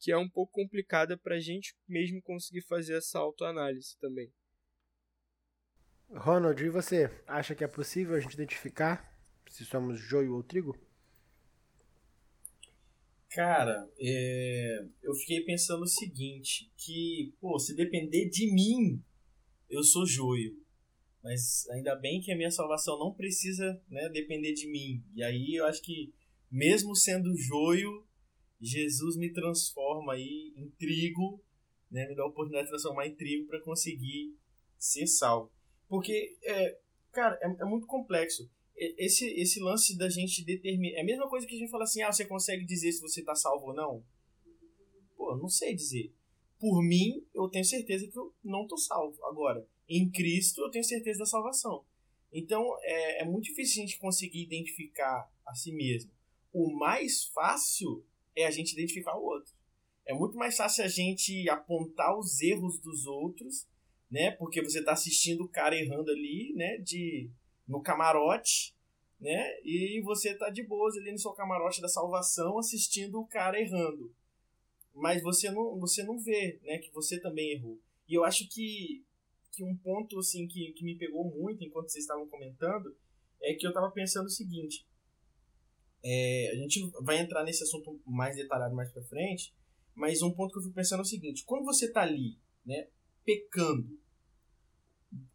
[0.00, 4.32] que é um pouco complicada para a gente mesmo conseguir fazer essa autoanálise também.
[6.10, 7.10] Ronald, e você?
[7.26, 9.12] Acha que é possível a gente identificar
[9.50, 10.76] se somos joio ou trigo?
[13.30, 14.86] Cara, é...
[15.02, 19.02] eu fiquei pensando o seguinte, que, pô, se depender de mim,
[19.68, 20.56] eu sou joio.
[21.22, 25.04] Mas ainda bem que a minha salvação não precisa né, depender de mim.
[25.14, 26.14] E aí eu acho que
[26.50, 28.06] mesmo sendo joio,
[28.60, 31.42] Jesus me transforma aí em trigo,
[31.90, 32.06] né?
[32.08, 34.34] Me dá a oportunidade de transformar em trigo para conseguir
[34.78, 35.50] ser salvo.
[35.88, 36.78] Porque, é,
[37.12, 38.50] cara, é, é, muito complexo.
[38.76, 40.98] Esse, esse lance da gente determinar.
[40.98, 43.22] É a mesma coisa que a gente fala assim: ah, você consegue dizer se você
[43.22, 44.04] tá salvo ou não?
[45.16, 46.12] Pô, eu não sei dizer.
[46.58, 49.22] Por mim, eu tenho certeza que eu não tô salvo.
[49.24, 51.84] Agora, em Cristo, eu tenho certeza da salvação.
[52.32, 56.15] Então, é, é muito difícil a gente conseguir identificar a si mesmo
[56.52, 58.04] o mais fácil
[58.34, 59.52] é a gente identificar o outro.
[60.04, 63.66] É muito mais fácil a gente apontar os erros dos outros,
[64.10, 64.30] né?
[64.32, 66.78] Porque você está assistindo o cara errando ali, né?
[66.78, 67.30] De
[67.66, 68.74] no camarote,
[69.20, 69.60] né?
[69.64, 74.14] E você tá de boas ali no seu camarote da salvação assistindo o cara errando.
[74.94, 76.78] Mas você não, você não vê, né?
[76.78, 77.80] Que você também errou.
[78.08, 79.04] E eu acho que,
[79.50, 82.96] que um ponto assim que, que me pegou muito enquanto vocês estavam comentando
[83.42, 84.86] é que eu estava pensando o seguinte
[86.08, 89.52] é, a gente vai entrar nesse assunto mais detalhado mais pra frente,
[89.92, 92.86] mas um ponto que eu fico pensando é o seguinte: quando você tá ali, né,
[93.24, 93.98] pecando,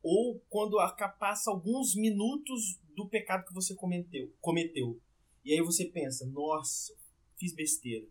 [0.01, 0.77] ou quando
[1.19, 4.97] passa alguns minutos do pecado que você cometeu, cometeu,
[5.43, 6.95] e aí você pensa, nossa,
[7.37, 8.07] fiz besteira.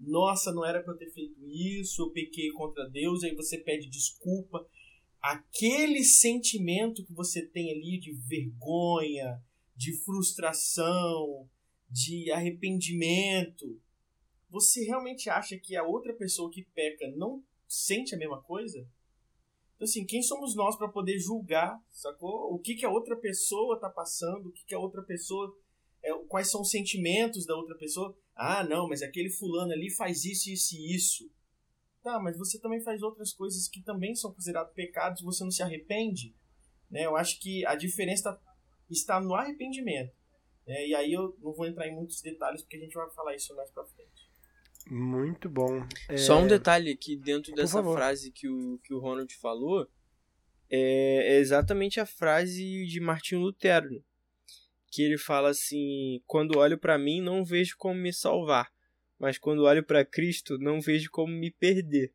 [0.00, 3.90] Nossa, não era para eu ter feito isso, eu pequei contra Deus, aí você pede
[3.90, 4.66] desculpa.
[5.20, 9.40] Aquele sentimento que você tem ali de vergonha,
[9.74, 11.48] de frustração,
[11.88, 13.80] de arrependimento,
[14.52, 18.86] você realmente acha que a outra pessoa que peca não sente a mesma coisa?
[19.74, 22.52] Então, assim, quem somos nós para poder julgar, sacou?
[22.54, 25.56] O que, que a outra pessoa tá passando, o que, que a outra pessoa.
[26.02, 28.16] É, quais são os sentimentos da outra pessoa?
[28.34, 31.30] Ah, não, mas aquele fulano ali faz isso, isso e isso.
[32.02, 35.62] Tá, mas você também faz outras coisas que também são consideradas pecados você não se
[35.62, 36.34] arrepende?
[36.90, 37.06] Né?
[37.06, 38.51] Eu acho que a diferença está
[38.92, 40.12] está no arrependimento.
[40.66, 43.34] É, e aí eu não vou entrar em muitos detalhes porque a gente vai falar
[43.34, 44.30] isso mais pra frente.
[44.86, 45.86] Muito bom.
[46.08, 46.16] É...
[46.16, 49.88] Só um detalhe aqui dentro dessa frase que o, que o Ronald falou
[50.70, 54.00] é, é exatamente a frase de Martinho Lutero, né?
[54.90, 58.70] que ele fala assim: quando olho para mim não vejo como me salvar,
[59.18, 62.12] mas quando olho para Cristo não vejo como me perder.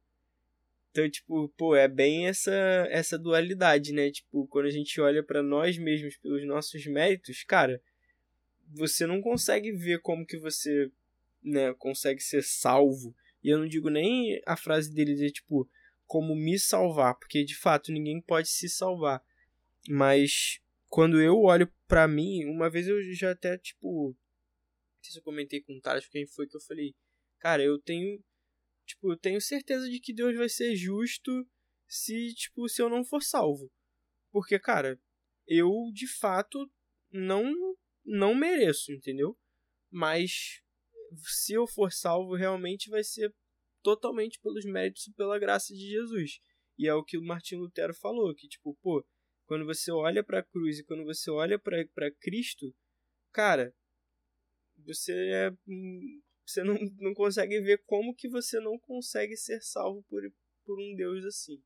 [0.97, 2.51] Então, tipo, pô, é bem essa
[2.89, 4.09] essa dualidade, né?
[4.09, 7.79] Tipo, quando a gente olha para nós mesmos pelos nossos méritos, cara,
[8.73, 10.91] você não consegue ver como que você,
[11.43, 13.15] né, consegue ser salvo.
[13.43, 15.69] E eu não digo nem a frase dele de tipo,
[16.07, 19.23] como me salvar, porque de fato ninguém pode se salvar.
[19.87, 25.19] Mas quando eu olho para mim, uma vez eu já até tipo, não sei se
[25.19, 26.95] eu comentei com o Thales quem foi que eu falei,
[27.37, 28.19] cara, eu tenho
[28.87, 31.31] tipo, eu tenho certeza de que Deus vai ser justo
[31.87, 33.71] se tipo, se eu não for salvo.
[34.31, 34.99] Porque, cara,
[35.45, 36.69] eu de fato
[37.11, 37.53] não
[38.03, 39.37] não mereço, entendeu?
[39.91, 40.61] Mas
[41.25, 43.33] se eu for salvo, realmente vai ser
[43.83, 46.39] totalmente pelos méritos e pela graça de Jesus.
[46.77, 49.05] E é o que o Martin Lutero falou, que tipo, pô,
[49.45, 52.73] quando você olha para a cruz e quando você olha para Cristo,
[53.31, 53.73] cara,
[54.85, 55.51] você é
[56.47, 60.21] você não, não consegue ver como que você não consegue ser salvo por,
[60.65, 61.61] por um Deus assim.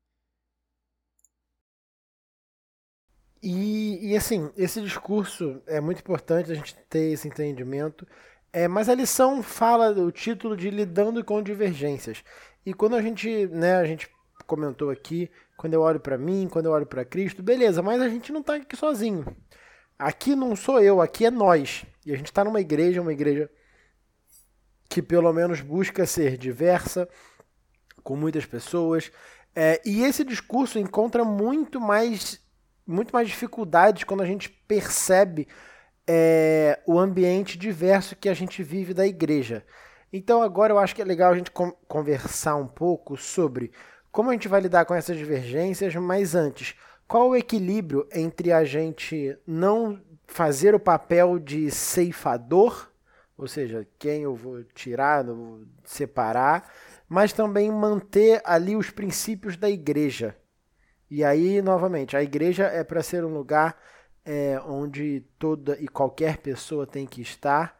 [3.42, 8.06] E, e assim, esse discurso é muito importante a gente ter esse entendimento.
[8.52, 12.22] É, mas a lição fala o título de lidando com divergências.
[12.64, 14.08] E quando a gente, né, a gente
[14.46, 18.08] comentou aqui, quando eu olho para mim, quando eu olho para Cristo, beleza, mas a
[18.08, 19.24] gente não está aqui sozinho.
[19.98, 21.84] Aqui não sou eu, aqui é nós.
[22.04, 23.50] E a gente está numa igreja, uma igreja
[24.92, 27.08] que pelo menos busca ser diversa,
[28.04, 29.10] com muitas pessoas.
[29.56, 32.40] É, e esse discurso encontra muito mais
[32.86, 35.48] muito mais dificuldades quando a gente percebe
[36.06, 39.64] é, o ambiente diverso que a gente vive da igreja.
[40.12, 41.50] Então agora eu acho que é legal a gente
[41.88, 43.72] conversar um pouco sobre
[44.10, 46.74] como a gente vai lidar com essas divergências, mas antes,
[47.08, 52.91] qual o equilíbrio entre a gente não fazer o papel de ceifador,
[53.42, 56.72] ou seja, quem eu vou tirar, eu vou separar,
[57.08, 60.36] mas também manter ali os princípios da igreja.
[61.10, 63.76] E aí, novamente, a igreja é para ser um lugar
[64.24, 67.76] é, onde toda e qualquer pessoa tem que estar.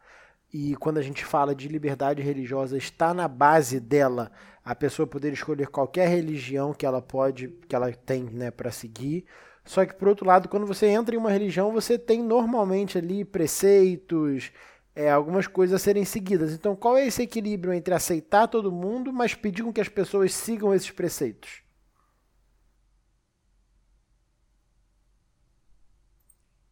[0.53, 4.31] E quando a gente fala de liberdade religiosa, está na base dela
[4.63, 9.25] a pessoa poder escolher qualquer religião que ela pode, que ela tem, né, para seguir.
[9.65, 13.23] Só que por outro lado, quando você entra em uma religião, você tem normalmente ali
[13.23, 14.51] preceitos,
[14.95, 16.53] é, algumas coisas a serem seguidas.
[16.53, 20.33] Então, qual é esse equilíbrio entre aceitar todo mundo, mas pedir com que as pessoas
[20.33, 21.63] sigam esses preceitos?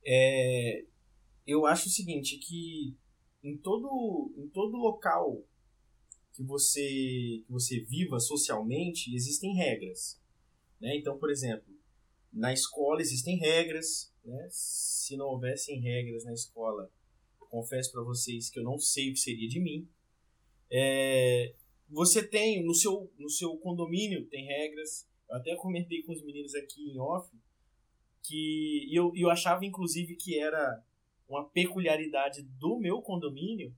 [0.05, 0.85] É,
[1.47, 2.95] eu acho o seguinte, que
[3.43, 5.43] em todo, em todo local
[6.33, 6.81] que você,
[7.45, 10.19] que você viva socialmente, existem regras.
[10.79, 10.97] Né?
[10.97, 11.73] Então, por exemplo,
[12.31, 14.13] na escola existem regras.
[14.23, 14.47] Né?
[14.49, 16.91] Se não houvessem regras na escola,
[17.51, 19.87] confesso para vocês que eu não sei o que seria de mim.
[20.71, 21.53] É,
[21.89, 25.07] você tem, no seu, no seu condomínio, tem regras.
[25.29, 27.29] Eu até comentei com os meninos aqui em off
[28.23, 30.83] que eu, eu achava inclusive que era
[31.27, 33.75] uma peculiaridade do meu condomínio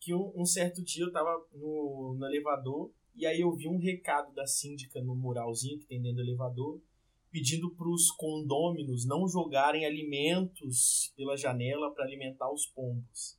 [0.00, 3.78] que um, um certo dia eu estava no, no elevador e aí eu vi um
[3.78, 6.80] recado da síndica no muralzinho que tem dentro do elevador
[7.30, 13.38] pedindo para os condôminos não jogarem alimentos pela janela para alimentar os pombos.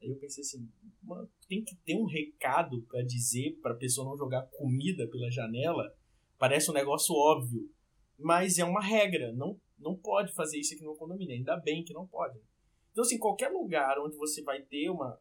[0.00, 0.68] Aí eu pensei assim,
[1.02, 5.30] mano, tem que ter um recado para dizer para a pessoa não jogar comida pela
[5.30, 5.94] janela.
[6.38, 7.70] Parece um negócio óbvio,
[8.18, 11.34] mas é uma regra, não não pode fazer isso aqui no condomínio.
[11.34, 12.38] Ainda bem que não pode.
[12.92, 15.18] Então, assim, qualquer lugar onde você vai ter uma,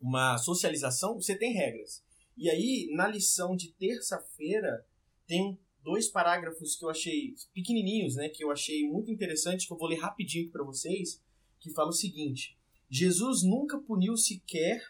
[0.00, 2.04] uma socialização, você tem regras.
[2.36, 4.86] E aí, na lição de terça-feira,
[5.26, 9.78] tem dois parágrafos que eu achei pequenininhos, né, que eu achei muito interessante, que eu
[9.78, 11.22] vou ler rapidinho para vocês,
[11.58, 12.58] que fala o seguinte:
[12.90, 14.82] Jesus nunca puniu sequer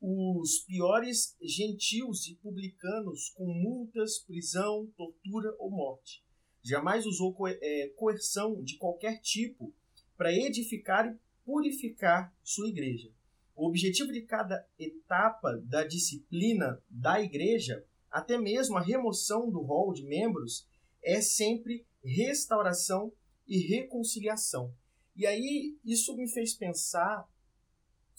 [0.00, 6.22] os piores gentios e publicanos com multas, prisão, tortura ou morte
[6.68, 9.74] jamais usou co é, coerção de qualquer tipo
[10.16, 13.10] para edificar e purificar sua igreja.
[13.56, 19.92] O objetivo de cada etapa da disciplina da igreja, até mesmo a remoção do rol
[19.92, 20.66] de membros,
[21.02, 23.12] é sempre restauração
[23.46, 24.74] e reconciliação.
[25.16, 27.28] E aí isso me fez pensar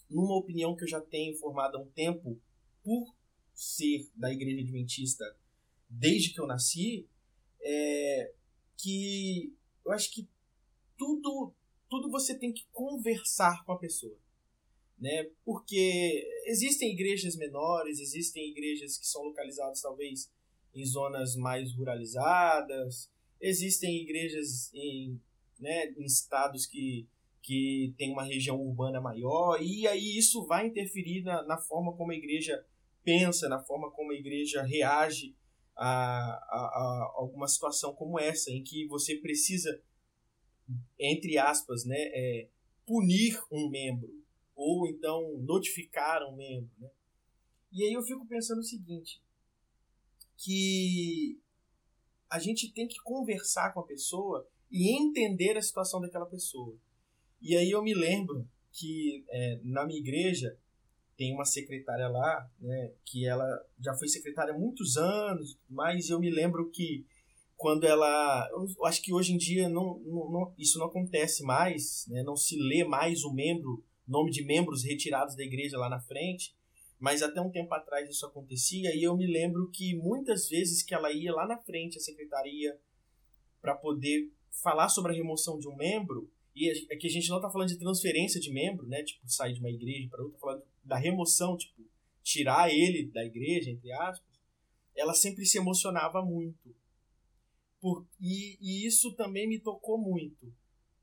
[0.09, 2.39] numa opinião que eu já tenho formada há um tempo
[2.83, 3.15] por
[3.53, 5.23] ser da igreja adventista
[5.89, 7.07] desde que eu nasci,
[7.61, 8.33] é,
[8.77, 9.53] que
[9.85, 10.27] eu acho que
[10.97, 11.53] tudo
[11.89, 14.15] tudo você tem que conversar com a pessoa,
[14.99, 15.29] né?
[15.45, 20.31] Porque existem igrejas menores, existem igrejas que são localizadas talvez
[20.73, 23.09] em zonas mais ruralizadas,
[23.41, 25.19] existem igrejas em,
[25.59, 27.07] né, em estados que
[27.41, 32.11] que tem uma região urbana maior, e aí isso vai interferir na, na forma como
[32.11, 32.63] a igreja
[33.03, 35.35] pensa, na forma como a igreja reage
[35.75, 39.81] a, a, a alguma situação como essa, em que você precisa,
[40.99, 42.49] entre aspas, né, é,
[42.85, 44.11] punir um membro,
[44.59, 46.69] ou então notificar um membro.
[46.77, 46.89] Né?
[47.71, 49.23] E aí eu fico pensando o seguinte,
[50.35, 51.39] que
[52.29, 56.77] a gente tem que conversar com a pessoa e entender a situação daquela pessoa.
[57.41, 60.57] E aí eu me lembro que é, na minha igreja
[61.15, 63.45] tem uma secretária lá, né, que ela
[63.79, 67.05] já foi secretária há muitos anos, mas eu me lembro que
[67.55, 68.49] quando ela.
[68.51, 72.35] Eu acho que hoje em dia não, não, não, isso não acontece mais, né, não
[72.35, 76.55] se lê mais o membro, nome de membros retirados da igreja lá na frente,
[76.99, 80.93] mas até um tempo atrás isso acontecia e eu me lembro que muitas vezes que
[80.93, 82.77] ela ia lá na frente, a secretaria,
[83.61, 87.37] para poder falar sobre a remoção de um membro, e é que a gente não
[87.37, 89.01] está falando de transferência de membro, né?
[89.03, 91.81] Tipo, sair de uma igreja para outra, tá falando da remoção, tipo,
[92.21, 94.27] tirar ele da igreja, entre aspas.
[94.95, 96.75] Ela sempre se emocionava muito.
[97.79, 100.53] Por, e, e isso também me tocou muito,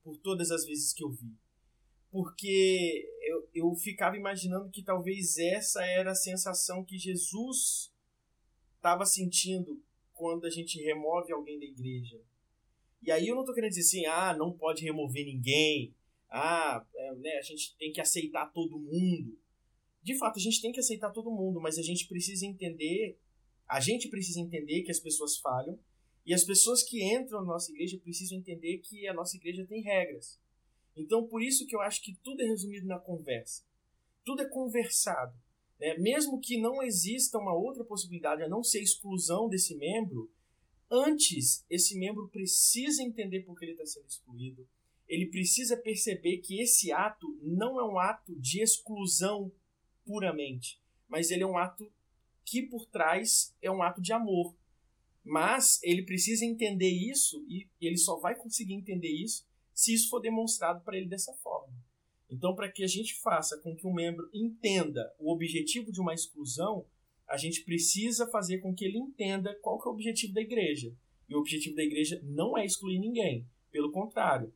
[0.05, 1.33] por todas as vezes que eu vi.
[2.17, 7.93] Porque eu, eu ficava imaginando que talvez essa era a sensação que Jesus
[8.77, 9.83] estava sentindo
[10.15, 12.19] quando a gente remove alguém da igreja
[13.07, 15.95] e aí eu não tô querendo dizer assim, ah, não pode remover ninguém,
[16.29, 19.39] ah, é, né, a gente tem que aceitar todo mundo.
[20.03, 23.17] De fato, a gente tem que aceitar todo mundo, mas a gente precisa entender,
[23.69, 25.79] a gente precisa entender que as pessoas falham,
[26.25, 29.83] e as pessoas que entram na nossa igreja precisam entender que a nossa igreja tem
[29.83, 30.41] regras.
[30.97, 33.63] Então, por isso que eu acho que tudo é resumido na conversa.
[34.25, 35.37] Tudo é conversado.
[35.79, 35.97] Né?
[35.99, 40.31] Mesmo que não exista uma outra possibilidade, a não ser exclusão desse membro,
[40.91, 44.69] Antes, esse membro precisa entender por que ele está sendo excluído.
[45.09, 49.53] Ele precisa perceber que esse ato não é um ato de exclusão
[50.05, 51.91] puramente, mas ele é um ato
[52.45, 54.55] que por trás é um ato de amor.
[55.25, 59.45] Mas ele precisa entender isso e ele só vai conseguir entender isso
[59.77, 61.73] se isso for demonstrado para ele dessa forma.
[62.31, 66.15] Então, para que a gente faça com que um membro entenda o objetivo de uma
[66.15, 66.87] exclusão,
[67.29, 70.97] a gente precisa fazer com que ele entenda qual que é o objetivo da igreja.
[71.29, 74.51] E o objetivo da igreja não é excluir ninguém, pelo contrário.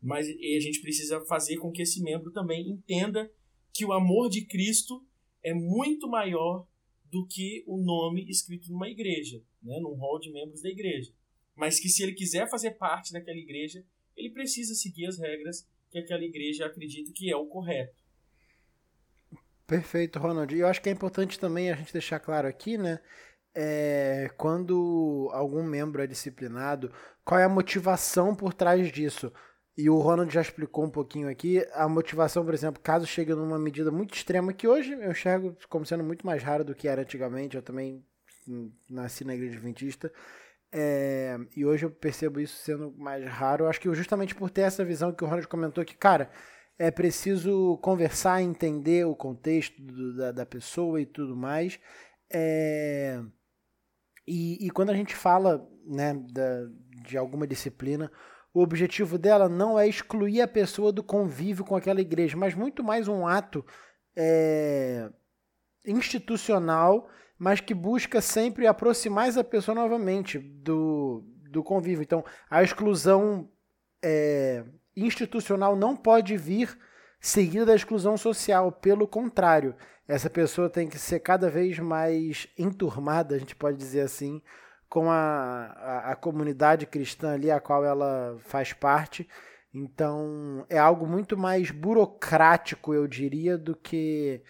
[0.00, 3.30] Mas a gente precisa fazer com que esse membro também entenda
[3.74, 5.04] que o amor de Cristo
[5.42, 6.66] é muito maior
[7.10, 11.12] do que o nome escrito numa igreja, né, num hall de membros da igreja.
[11.54, 13.84] Mas que se ele quiser fazer parte daquela igreja,
[14.16, 18.02] ele precisa seguir as regras que aquela igreja acredita que é o correto.
[19.66, 20.54] Perfeito, Ronald.
[20.54, 23.00] E eu acho que é importante também a gente deixar claro aqui, né?
[23.54, 26.92] É, quando algum membro é disciplinado,
[27.24, 29.32] qual é a motivação por trás disso?
[29.76, 31.66] E o Ronald já explicou um pouquinho aqui.
[31.72, 35.86] A motivação, por exemplo, caso chegue numa medida muito extrema, que hoje eu enxergo como
[35.86, 37.56] sendo muito mais raro do que era antigamente.
[37.56, 38.04] Eu também
[38.88, 40.12] nasci na igreja adventista.
[40.74, 43.64] É, e hoje eu percebo isso sendo mais raro.
[43.64, 46.30] Eu acho que justamente por ter essa visão que o Ronald comentou, que, cara,
[46.78, 51.78] é preciso conversar, entender o contexto do, da, da, pessoa e tudo mais.
[52.32, 53.20] É,
[54.26, 56.66] e, e, quando a gente fala né, da,
[57.06, 58.10] de alguma disciplina,
[58.54, 62.82] o objetivo dela não é excluir a pessoa do convívio com aquela igreja, mas muito
[62.82, 63.64] mais um ato
[64.16, 65.10] é,
[65.86, 67.08] institucional,
[67.42, 72.04] mas que busca sempre aproximar essa pessoa novamente do, do convívio.
[72.04, 73.50] Então, a exclusão
[74.00, 74.62] é,
[74.96, 76.78] institucional não pode vir
[77.20, 78.70] seguida da exclusão social.
[78.70, 79.74] Pelo contrário,
[80.06, 84.40] essa pessoa tem que ser cada vez mais enturmada, a gente pode dizer assim,
[84.88, 89.28] com a, a, a comunidade cristã ali a qual ela faz parte.
[89.74, 94.44] Então é algo muito mais burocrático, eu diria, do que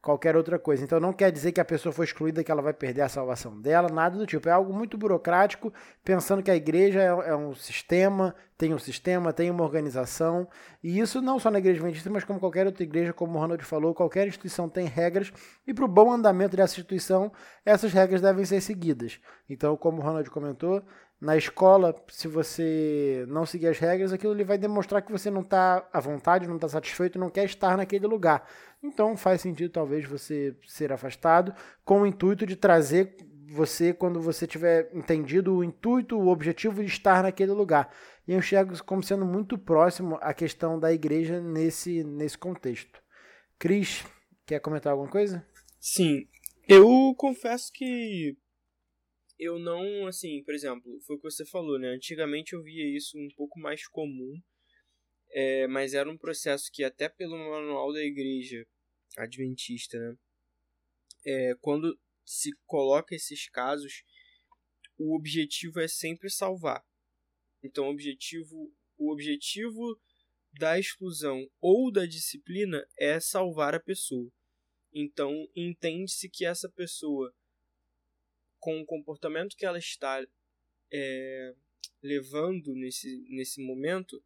[0.00, 0.84] qualquer outra coisa.
[0.84, 3.60] Então não quer dizer que a pessoa foi excluída que ela vai perder a salvação
[3.60, 4.48] dela, nada do tipo.
[4.48, 5.72] É algo muito burocrático,
[6.04, 10.48] pensando que a igreja é, é um sistema, tem um sistema, tem uma organização.
[10.82, 13.64] E isso não só na igreja adventista, mas como qualquer outra igreja, como o Ronald
[13.64, 15.32] falou, qualquer instituição tem regras.
[15.66, 17.32] E para o bom andamento dessa instituição,
[17.64, 19.20] essas regras devem ser seguidas.
[19.48, 20.82] Então, como o Ronald comentou,
[21.20, 25.40] na escola, se você não seguir as regras, aquilo ele vai demonstrar que você não
[25.40, 28.48] está à vontade, não está satisfeito, não quer estar naquele lugar.
[28.82, 31.52] Então faz sentido talvez você ser afastado
[31.84, 33.16] com o intuito de trazer
[33.50, 37.92] você quando você tiver entendido o intuito, o objetivo de estar naquele lugar.
[38.26, 43.00] E eu enxergo como sendo muito próximo a questão da igreja nesse, nesse contexto.
[43.58, 44.04] Cris,
[44.46, 45.44] quer comentar alguma coisa?
[45.80, 46.28] Sim.
[46.68, 48.36] Eu confesso que
[49.38, 51.88] eu não, assim, por exemplo, foi o que você falou, né?
[51.88, 54.40] Antigamente eu via isso um pouco mais comum
[55.30, 58.66] é, mas era um processo que até pelo manual da igreja
[59.16, 60.16] adventista, né,
[61.26, 64.04] é, quando se coloca esses casos,
[64.96, 66.84] o objetivo é sempre salvar.
[67.62, 70.00] Então, o objetivo, o objetivo
[70.52, 74.30] da exclusão ou da disciplina é salvar a pessoa.
[74.92, 77.34] Então, entende-se que essa pessoa
[78.58, 80.24] com o comportamento que ela está
[80.92, 81.54] é,
[82.02, 84.22] levando nesse, nesse momento,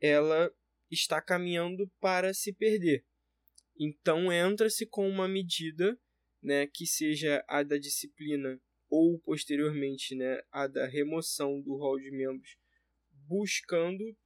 [0.00, 0.52] ela
[0.90, 3.04] está caminhando para se perder.
[3.78, 5.98] Então entra-se com uma medida
[6.42, 12.10] né, que seja a da disciplina ou posteriormente né, a da remoção do rol de
[12.10, 12.56] membros,
[13.26, 14.16] buscando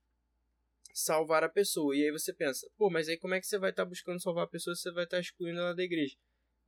[0.94, 1.96] salvar a pessoa.
[1.96, 4.22] E aí você pensa, pô, mas aí como é que você vai estar tá buscando
[4.22, 6.16] salvar a pessoa se você vai estar tá excluindo ela da igreja?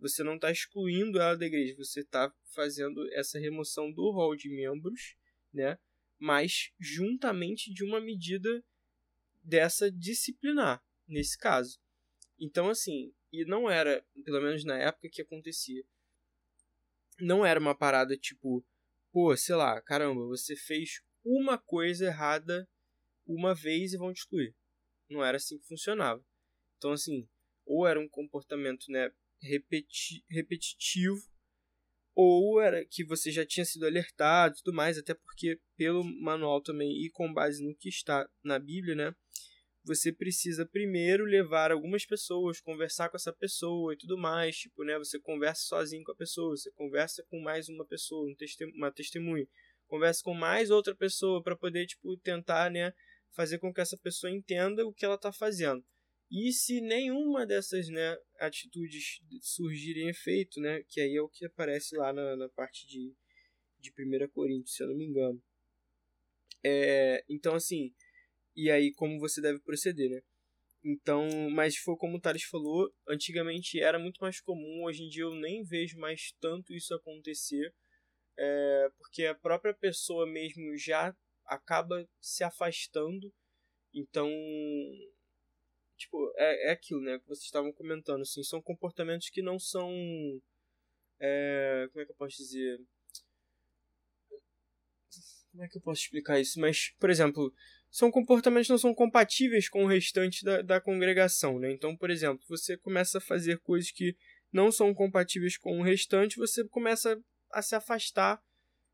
[0.05, 4.51] Você não está excluindo ela da igreja, você está fazendo essa remoção do rol de
[4.51, 5.17] membros,
[5.51, 5.79] né?
[6.19, 8.63] Mas juntamente de uma medida
[9.43, 11.81] dessa disciplinar, nesse caso.
[12.39, 15.83] Então, assim, e não era, pelo menos na época que acontecia,
[17.19, 18.63] não era uma parada tipo,
[19.11, 22.69] pô, sei lá, caramba, você fez uma coisa errada
[23.27, 24.55] uma vez e vão te excluir.
[25.09, 26.23] Não era assim que funcionava.
[26.77, 27.27] Então, assim,
[27.65, 29.11] ou era um comportamento né,
[29.45, 31.21] repeti repetitivo,
[32.15, 36.63] ou era que você já tinha sido alertado e tudo mais, até porque pelo manual
[36.63, 39.15] também e com base no que está na Bíblia, né?
[39.85, 44.97] Você precisa primeiro levar algumas pessoas, conversar com essa pessoa e tudo mais, tipo, né?
[44.99, 48.91] Você conversa sozinho com a pessoa, você conversa com mais uma pessoa, um testem uma
[48.91, 49.47] testemunha,
[49.87, 52.95] conversa com mais outra pessoa para poder, tipo, tentar, né,
[53.33, 55.85] fazer com que essa pessoa entenda o que ela está fazendo.
[56.31, 61.97] E se nenhuma dessas né, atitudes surgirem efeito, né, que aí é o que aparece
[61.97, 63.15] lá na, na parte de,
[63.79, 65.43] de 1 Coríntios, se eu não me engano.
[66.65, 67.95] É, então, assim,
[68.57, 70.23] e aí como você deve proceder, né?
[70.85, 75.23] Então, mas foi como o Thales falou, antigamente era muito mais comum, hoje em dia
[75.23, 77.75] eu nem vejo mais tanto isso acontecer,
[78.39, 81.17] é, porque a própria pessoa mesmo já
[81.47, 83.33] acaba se afastando.
[83.95, 84.29] Então,
[85.97, 89.91] tipo, é, é aquilo, né, que vocês estavam comentando, assim, são comportamentos que não são,
[91.21, 92.81] é, como é que eu posso dizer,
[95.51, 96.59] como é que eu posso explicar isso?
[96.59, 97.55] Mas, por exemplo,
[97.89, 101.71] são comportamentos que não são compatíveis com o restante da, da congregação, né?
[101.71, 104.17] Então, por exemplo, você começa a fazer coisas que
[104.53, 107.23] não são compatíveis com o restante, você começa
[107.53, 108.43] a se afastar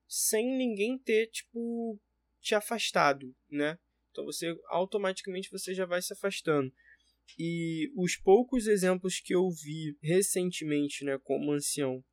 [0.07, 1.98] sem ninguém ter, tipo,
[2.42, 3.78] te afastado, né?
[4.11, 6.70] Então você automaticamente você já vai se afastando.
[7.38, 12.04] E os poucos exemplos que eu vi recentemente, né, como ancião,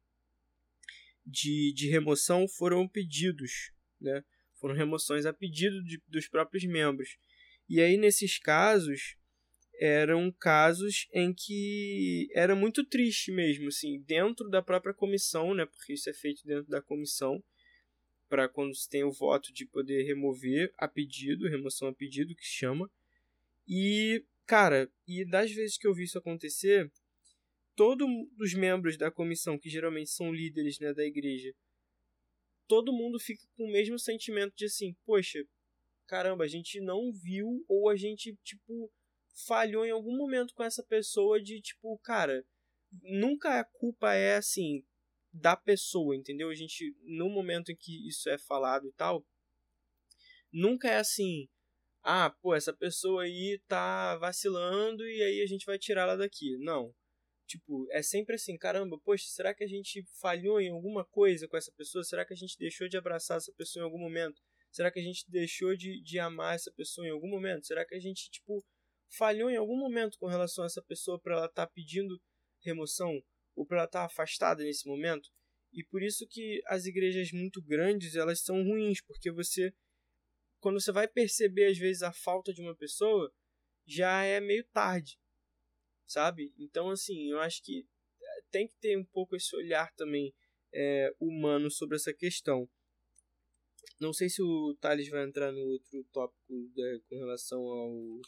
[1.28, 4.24] de, de remoção foram pedidos, né?
[4.56, 7.18] Foram remoções a pedido de, dos próprios membros.
[7.70, 9.18] E aí, nesses casos,
[9.80, 15.66] eram casos em que era muito triste mesmo, assim, dentro da própria comissão, né?
[15.66, 17.44] Porque isso é feito dentro da comissão
[18.30, 22.46] para quando se tem o voto de poder remover a pedido, remoção a pedido que
[22.46, 22.90] chama.
[23.68, 26.92] E, cara, e das vezes que eu vi isso acontecer,
[27.76, 28.08] todos
[28.40, 31.54] os membros da comissão, que geralmente são líderes né, da igreja,
[32.68, 35.46] todo mundo fica com o mesmo sentimento de assim, poxa,
[36.08, 38.92] caramba, a gente não viu ou a gente, tipo,
[39.46, 42.44] falhou em algum momento com essa pessoa de, tipo, cara,
[43.04, 44.84] nunca a culpa é assim,
[45.32, 46.50] da pessoa, entendeu?
[46.50, 49.26] A gente, no momento em que isso é falado e tal,
[50.52, 51.48] nunca é assim,
[52.08, 56.58] ah, pô, essa pessoa aí tá vacilando e aí a gente vai tirá-la daqui.
[56.58, 56.94] Não.
[57.48, 61.58] Tipo, é sempre assim, caramba, poxa, será que a gente falhou em alguma coisa com
[61.58, 62.04] essa pessoa?
[62.04, 64.42] Será que a gente deixou de abraçar essa pessoa em algum momento?
[64.72, 67.68] Será que a gente deixou de, de amar essa pessoa em algum momento?
[67.68, 68.64] Será que a gente, tipo,
[69.18, 72.20] falhou em algum momento com relação a essa pessoa para ela estar tá pedindo
[72.64, 73.22] remoção?
[73.58, 75.28] ou para ela estar tá afastada nesse momento.
[75.74, 79.74] E por isso que as igrejas muito grandes, elas são ruins, porque você
[80.68, 83.34] quando você vai perceber às vezes a falta de uma pessoa,
[83.86, 85.18] já é meio tarde.
[86.06, 86.54] Sabe?
[86.60, 87.88] Então assim, eu acho que
[88.22, 90.36] eh, tem que ter um pouco esse olhar também
[90.74, 92.70] é, humano sobre essa questão.
[93.98, 98.22] Não sei se o Thales vai entrar no outro tópico né, com relação ao,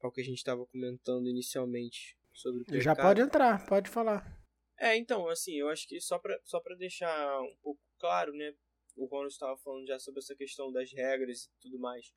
[0.00, 2.80] ao que a gente estava comentando inicialmente sobre o pecado.
[2.80, 4.42] Já pode entrar, pode falar.
[4.78, 8.54] É, então, assim, eu acho que só para só pra deixar um pouco claro, né?
[8.98, 12.12] O Ronald estava falando já sobre essa questão das regras e tudo mais.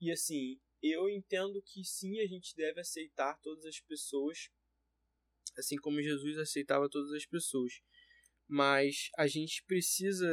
[0.00, 4.50] E assim, eu entendo que sim, a gente deve aceitar todas as pessoas,
[5.56, 7.80] assim como Jesus aceitava todas as pessoas.
[8.48, 10.26] Mas a gente precisa,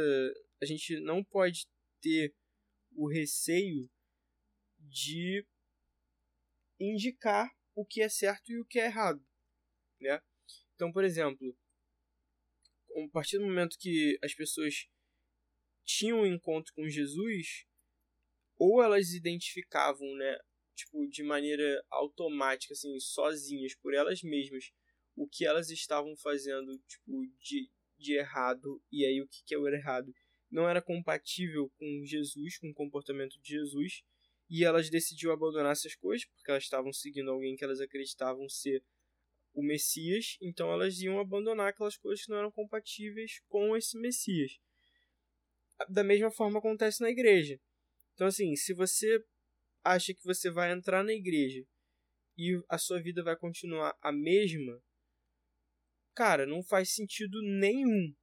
[0.59, 1.67] a gente não pode
[2.01, 2.33] ter
[2.95, 3.87] o receio
[4.79, 5.45] de
[6.79, 9.23] indicar o que é certo e o que é errado,
[9.99, 10.19] né?
[10.73, 11.55] Então, por exemplo,
[12.97, 14.87] a partir do momento que as pessoas
[15.85, 17.65] tinham um encontro com Jesus,
[18.57, 20.37] ou elas identificavam, né,
[20.75, 24.71] tipo, de maneira automática, assim, sozinhas, por elas mesmas,
[25.15, 29.57] o que elas estavam fazendo, tipo, de, de errado, e aí o que, que é
[29.57, 30.13] o errado?
[30.51, 34.03] Não era compatível com Jesus, com o comportamento de Jesus,
[34.49, 38.83] e elas decidiram abandonar essas coisas, porque elas estavam seguindo alguém que elas acreditavam ser
[39.53, 44.59] o Messias, então elas iam abandonar aquelas coisas que não eram compatíveis com esse Messias.
[45.89, 47.59] Da mesma forma acontece na igreja.
[48.13, 49.23] Então, assim, se você
[49.83, 51.65] acha que você vai entrar na igreja
[52.37, 54.81] e a sua vida vai continuar a mesma,
[56.15, 58.15] cara, não faz sentido nenhum.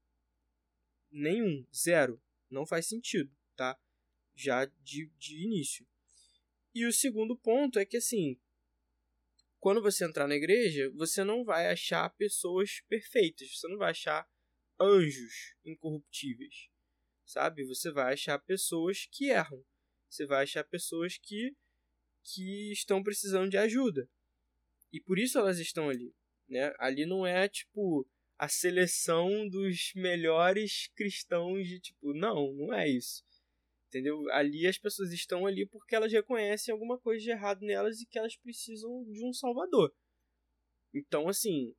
[1.10, 1.66] Nenhum.
[1.74, 2.20] Zero.
[2.50, 3.78] Não faz sentido, tá?
[4.34, 5.86] Já de, de início.
[6.74, 8.40] E o segundo ponto é que, assim,
[9.58, 13.56] quando você entrar na igreja, você não vai achar pessoas perfeitas.
[13.56, 14.28] Você não vai achar
[14.80, 16.68] anjos incorruptíveis,
[17.32, 17.64] sabe?
[17.64, 19.64] Você vai achar pessoas que erram.
[20.08, 21.56] Você vai achar pessoas que,
[22.22, 24.08] que estão precisando de ajuda.
[24.92, 26.14] E por isso elas estão ali.
[26.48, 26.72] Né?
[26.78, 28.06] Ali não é, tipo,
[28.38, 33.24] a seleção dos melhores cristãos de, tipo, não, não é isso.
[33.88, 34.30] Entendeu?
[34.30, 38.18] Ali as pessoas estão ali porque elas reconhecem alguma coisa de errado nelas e que
[38.18, 39.94] elas precisam de um salvador.
[40.94, 41.74] Então, assim,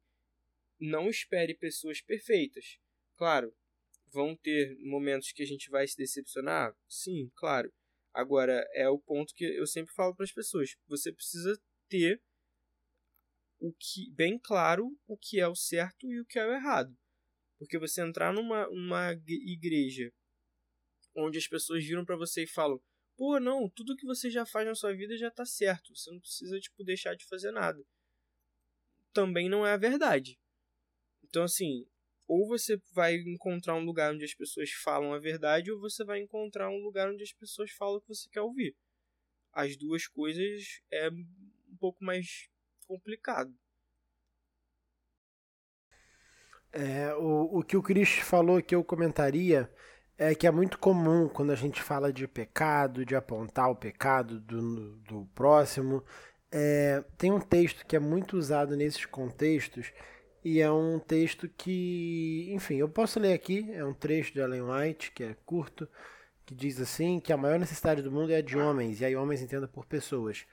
[0.80, 2.80] não espere pessoas perfeitas.
[3.16, 3.56] Claro,
[4.14, 6.76] vão ter momentos que a gente vai se decepcionar?
[6.88, 7.74] Sim, claro.
[8.14, 10.76] Agora, é o ponto que eu sempre falo para as pessoas.
[10.88, 11.60] Você precisa
[11.90, 12.22] ter
[13.60, 16.96] o que bem claro o que é o certo e o que é o errado.
[17.58, 20.12] Porque você entrar numa uma igreja
[21.16, 22.80] onde as pessoas viram para você e falam:
[23.18, 26.20] "Pô, não, tudo que você já faz na sua vida já tá certo, você não
[26.20, 27.84] precisa tipo deixar de fazer nada".
[29.14, 30.38] Também não é a verdade.
[31.24, 31.88] Então assim,
[32.34, 36.20] ou você vai encontrar um lugar onde as pessoas falam a verdade, ou você vai
[36.20, 38.76] encontrar um lugar onde as pessoas falam o que você quer ouvir.
[39.52, 42.50] As duas coisas é um pouco mais
[42.88, 43.54] complicado.
[46.72, 49.72] É, o, o que o Chris falou que eu comentaria
[50.18, 54.40] é que é muito comum quando a gente fala de pecado, de apontar o pecado
[54.40, 56.04] do, do próximo.
[56.52, 59.92] É, tem um texto que é muito usado nesses contextos
[60.44, 63.72] e é um texto que, enfim, eu posso ler aqui.
[63.74, 65.88] É um trecho de Ellen White que é curto,
[66.46, 69.16] que diz assim: que a maior necessidade do mundo é a de homens, e aí
[69.16, 70.46] homens entenda por pessoas.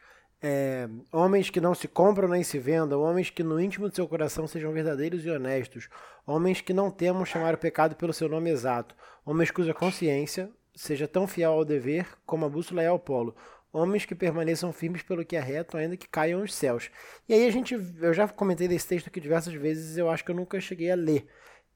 [0.42, 4.08] É, homens que não se compram nem se vendam, homens que no íntimo de seu
[4.08, 5.88] coração sejam verdadeiros e honestos,
[6.26, 8.94] homens que não temam chamar o pecado pelo seu nome exato,
[9.26, 13.36] homens cuja consciência seja tão fiel ao dever como a bússola é ao polo,
[13.72, 16.90] homens que permaneçam firmes pelo que é reto, ainda que caiam os céus.
[17.28, 20.30] E aí a gente, eu já comentei desse texto aqui diversas vezes, eu acho que
[20.30, 21.26] eu nunca cheguei a ler.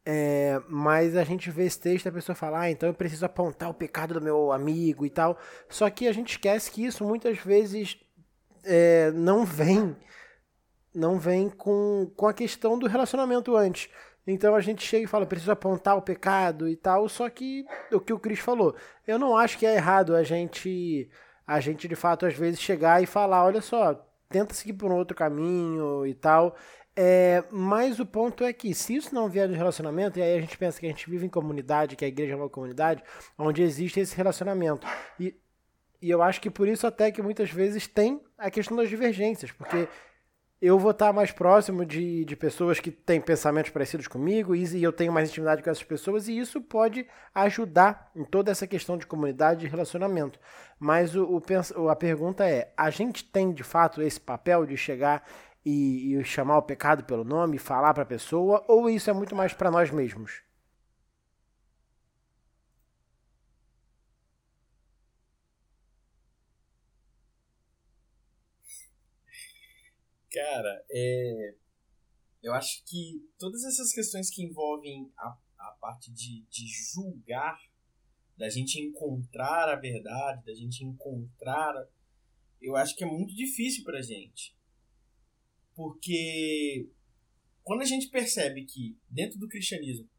[0.07, 3.71] É, mas a gente vê esse texto a pessoa fala, ah, então eu preciso apontar
[3.71, 5.39] o pecado do meu amigo e tal.
[5.69, 7.99] Só que a gente esquece que isso muitas vezes
[8.65, 9.97] é, não vem
[10.95, 13.91] não vem com, com a questão do relacionamento antes.
[14.27, 18.01] Então a gente chega e fala, preciso apontar o pecado e tal, só que o
[18.01, 18.75] que o Cris falou,
[19.07, 21.11] eu não acho que é errado a gente
[21.47, 23.95] a gente de fato às vezes chegar e falar, olha só,
[24.29, 26.57] tenta seguir por um outro caminho e tal.
[26.97, 30.41] É, mas o ponto é que se isso não vier do relacionamento, e aí a
[30.41, 33.03] gente pensa que a gente vive em comunidade, que a igreja é uma comunidade,
[33.37, 34.87] onde existe esse relacionamento.
[35.19, 35.35] E
[36.05, 39.51] e eu acho que por isso até que muitas vezes tem a questão das divergências,
[39.51, 39.89] porque
[40.65, 44.93] eu vou estar mais próximo de, de pessoas que têm pensamentos parecidos comigo e, eu
[44.93, 49.07] tenho mais intimidade com essas pessoas e isso pode ajudar em toda essa questão de
[49.07, 50.39] comunidade e relacionamento.
[50.79, 51.43] Mas o,
[51.77, 55.23] o a pergunta é: a gente tem de fato esse papel de chegar
[55.65, 59.37] e, e chamar o pecado pelo nome, falar para a pessoa, ou isso é muito
[59.37, 60.43] mais para nós mesmos?
[70.35, 71.55] Cara, é...
[72.43, 77.57] eu acho que todas essas questões que envolvem a, a parte de, de julgar,
[78.37, 81.73] da gente encontrar a verdade, da gente encontrar.
[82.61, 84.57] Eu acho que é muito difícil pra gente.
[85.73, 86.91] Porque
[87.63, 90.11] quando a gente percebe que dentro do cristianismo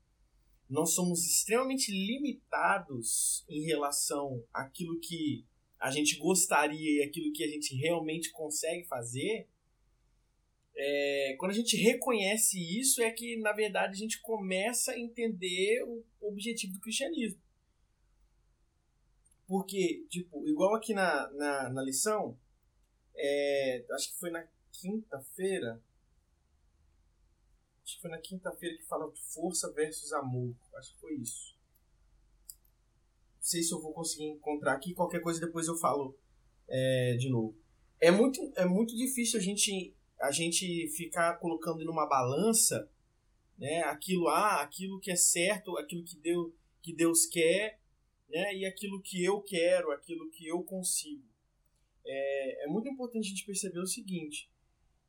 [0.70, 5.46] nós somos extremamente limitados em relação àquilo que
[5.78, 9.50] a gente gostaria e aquilo que a gente realmente consegue fazer,
[10.78, 15.84] é, quando a gente reconhece isso, é que, na verdade, a gente começa a entender
[15.84, 17.40] o objetivo do cristianismo.
[19.48, 22.38] Porque, tipo, igual aqui na, na, na lição,
[23.16, 25.82] é, acho que foi na quinta-feira.
[27.84, 30.54] Acho que foi na quinta-feira que fala de força versus amor.
[30.76, 31.56] Acho que foi isso.
[33.36, 34.94] Não sei se eu vou conseguir encontrar aqui.
[34.94, 36.18] Qualquer coisa depois eu falo
[36.68, 37.56] é, de novo.
[38.02, 42.90] É muito, é muito difícil a gente a gente ficar colocando numa balança
[43.58, 43.82] né?
[43.84, 47.80] Aquilo ah, aquilo que é certo, aquilo que Deus, que Deus quer,
[48.30, 48.56] né?
[48.56, 51.24] E aquilo que eu quero, aquilo que eu consigo.
[52.06, 54.50] É, é muito importante a gente perceber o seguinte,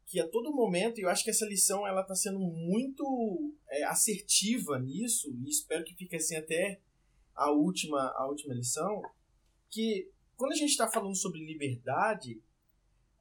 [0.07, 3.85] que a todo momento, e eu acho que essa lição ela está sendo muito é,
[3.85, 6.81] assertiva nisso, e espero que fique assim até
[7.35, 9.03] a última, a última lição,
[9.69, 12.41] que quando a gente está falando sobre liberdade,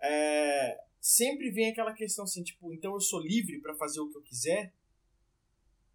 [0.01, 4.17] é, sempre vem aquela questão assim, tipo, então eu sou livre para fazer o que
[4.17, 4.73] eu quiser?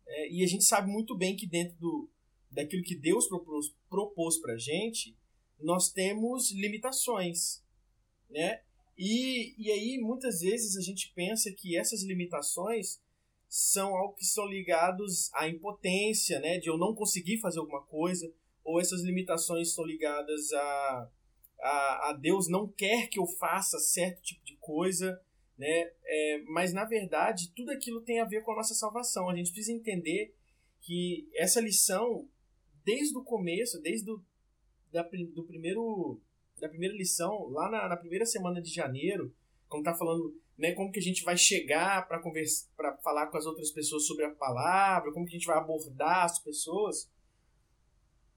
[0.07, 2.09] É, e a gente sabe muito bem que dentro do,
[2.49, 5.17] daquilo que Deus propôs, propôs para gente,
[5.59, 7.61] nós temos limitações,
[8.29, 8.63] né?
[8.97, 13.01] E, e aí, muitas vezes, a gente pensa que essas limitações
[13.49, 16.61] são algo que são ligados à impotência, né?
[16.61, 18.33] De eu não conseguir fazer alguma coisa,
[18.63, 21.11] ou essas limitações são ligadas a,
[21.63, 25.21] a, a Deus não quer que eu faça certo tipo de coisa,
[25.59, 25.91] né?
[26.05, 29.29] É, mas, na verdade, tudo aquilo tem a ver com a nossa salvação.
[29.29, 30.35] A gente precisa entender
[30.81, 32.27] que essa lição,
[32.85, 34.23] desde o começo, desde o
[34.91, 36.21] da, do primeiro
[36.59, 39.35] da primeira lição, lá na, na primeira semana de janeiro,
[39.67, 43.39] quando tá falando né, como que a gente vai chegar para conversar, para falar com
[43.39, 47.11] as outras pessoas sobre a palavra, como que a gente vai abordar as pessoas,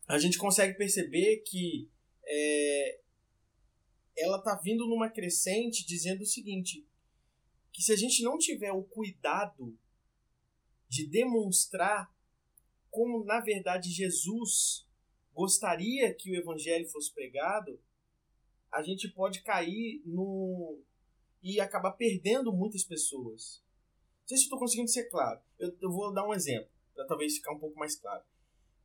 [0.08, 1.90] a gente consegue perceber que
[2.26, 3.00] é,
[4.18, 6.88] ela tá vindo numa crescente dizendo o seguinte,
[7.72, 9.78] que se a gente não tiver o cuidado
[10.88, 12.14] de demonstrar
[12.92, 14.88] como na verdade Jesus
[15.34, 17.82] gostaria que o evangelho fosse pregado,
[18.72, 20.80] a gente pode cair no.
[21.42, 23.64] e acabar perdendo muitas pessoas.
[24.22, 25.42] Não sei se estou conseguindo ser claro.
[25.60, 28.24] Eu, eu, vou dar um exemplo, para talvez ficar um pouco mais claro.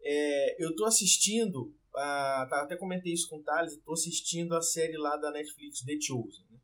[0.00, 4.62] É, eu estou assistindo, a, tá, até comentei isso com o Thales, estou assistindo a
[4.62, 6.44] série lá da Netflix, The Chosen.
[6.50, 6.58] Né?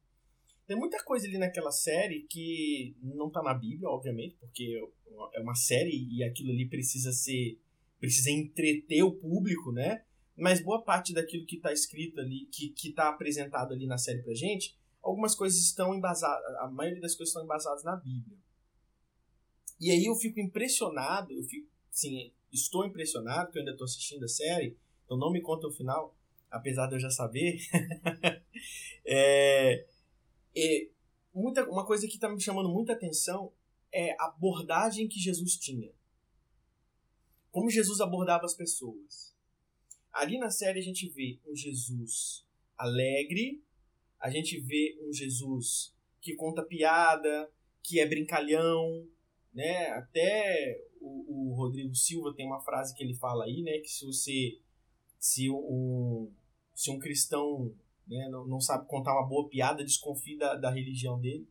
[0.66, 4.80] Tem muita coisa ali naquela série que não está na Bíblia, obviamente, porque
[5.34, 7.58] é uma série e aquilo ali precisa ser.
[8.00, 10.04] precisa entreter o público, né?
[10.36, 14.34] mas boa parte daquilo que está escrito ali, que está apresentado ali na série pra
[14.34, 18.36] gente, algumas coisas estão embasadas, a maioria das coisas estão embasadas na Bíblia.
[19.80, 24.24] E aí eu fico impressionado, eu fico, sim, estou impressionado, que eu ainda estou assistindo
[24.24, 26.16] a série, então não me conta o final,
[26.50, 27.58] apesar de eu já saber.
[29.04, 29.86] é,
[30.56, 30.88] é,
[31.34, 33.52] muita, uma coisa que está me chamando muita atenção
[33.92, 35.92] é a abordagem que Jesus tinha.
[37.50, 39.34] Como Jesus abordava as pessoas.
[40.12, 42.44] Ali na série a gente vê um Jesus
[42.76, 43.62] alegre,
[44.20, 47.50] a gente vê um Jesus que conta piada,
[47.82, 49.06] que é brincalhão,
[49.52, 49.88] né?
[49.88, 53.78] Até o, o, Rodrigo Silva tem uma frase que ele fala aí, né?
[53.78, 54.58] Que se você
[55.24, 56.30] se um,
[56.74, 57.74] se um cristão
[58.06, 61.48] né, não, não sabe contar uma boa piada, desconfie da, da religião dele.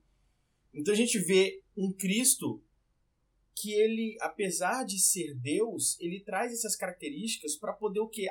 [0.71, 2.63] Então a gente vê um Cristo
[3.55, 8.27] que ele, apesar de ser Deus, ele traz essas características para poder o que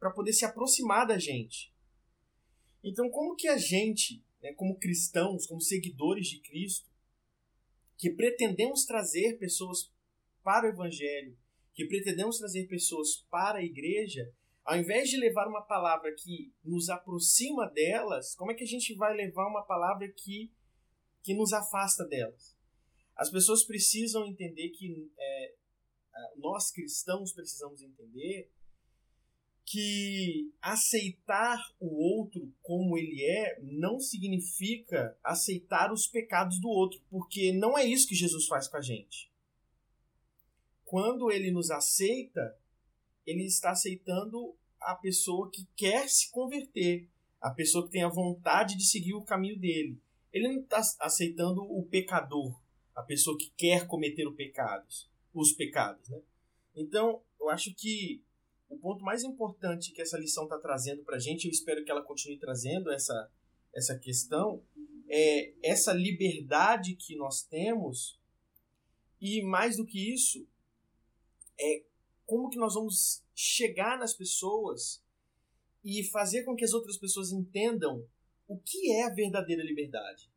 [0.00, 1.72] para poder se aproximar da gente.
[2.82, 6.90] Então, como que a gente, né, como cristãos, como seguidores de Cristo,
[7.96, 9.92] que pretendemos trazer pessoas
[10.42, 11.38] para o Evangelho,
[11.74, 14.34] que pretendemos trazer pessoas para a igreja,
[14.64, 18.94] ao invés de levar uma palavra que nos aproxima delas, como é que a gente
[18.94, 20.52] vai levar uma palavra que,
[21.22, 22.56] que nos afasta delas?
[23.16, 25.54] As pessoas precisam entender que é,
[26.36, 28.50] nós cristãos precisamos entender
[29.64, 37.52] que aceitar o outro como ele é não significa aceitar os pecados do outro, porque
[37.52, 39.30] não é isso que Jesus faz com a gente.
[40.84, 42.58] Quando ele nos aceita,
[43.26, 47.08] ele está aceitando a pessoa que quer se converter,
[47.40, 50.00] a pessoa que tem a vontade de seguir o caminho dele.
[50.32, 52.60] Ele não está aceitando o pecador,
[52.94, 56.20] a pessoa que quer cometer os pecados, os pecados, né?
[56.74, 58.22] Então, eu acho que
[58.68, 61.90] o ponto mais importante que essa lição está trazendo para a gente, eu espero que
[61.90, 63.30] ela continue trazendo essa,
[63.74, 64.62] essa questão,
[65.08, 68.20] é essa liberdade que nós temos
[69.20, 70.46] e mais do que isso,
[71.58, 71.82] é
[72.30, 75.04] como que nós vamos chegar nas pessoas
[75.84, 78.06] e fazer com que as outras pessoas entendam
[78.46, 80.30] o que é a verdadeira liberdade.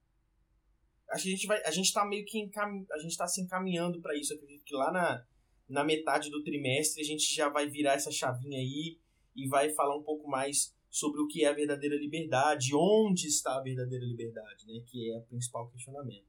[1.07, 4.17] A gente vai, a gente está meio que encam, a gente está se encaminhando para
[4.17, 4.33] isso.
[4.33, 5.23] Acredito que lá na
[5.69, 8.97] na metade do trimestre a gente já vai virar essa chavinha aí
[9.35, 13.57] e vai falar um pouco mais sobre o que é a verdadeira liberdade, onde está
[13.57, 16.27] a verdadeira liberdade, né, que é o principal questionamento.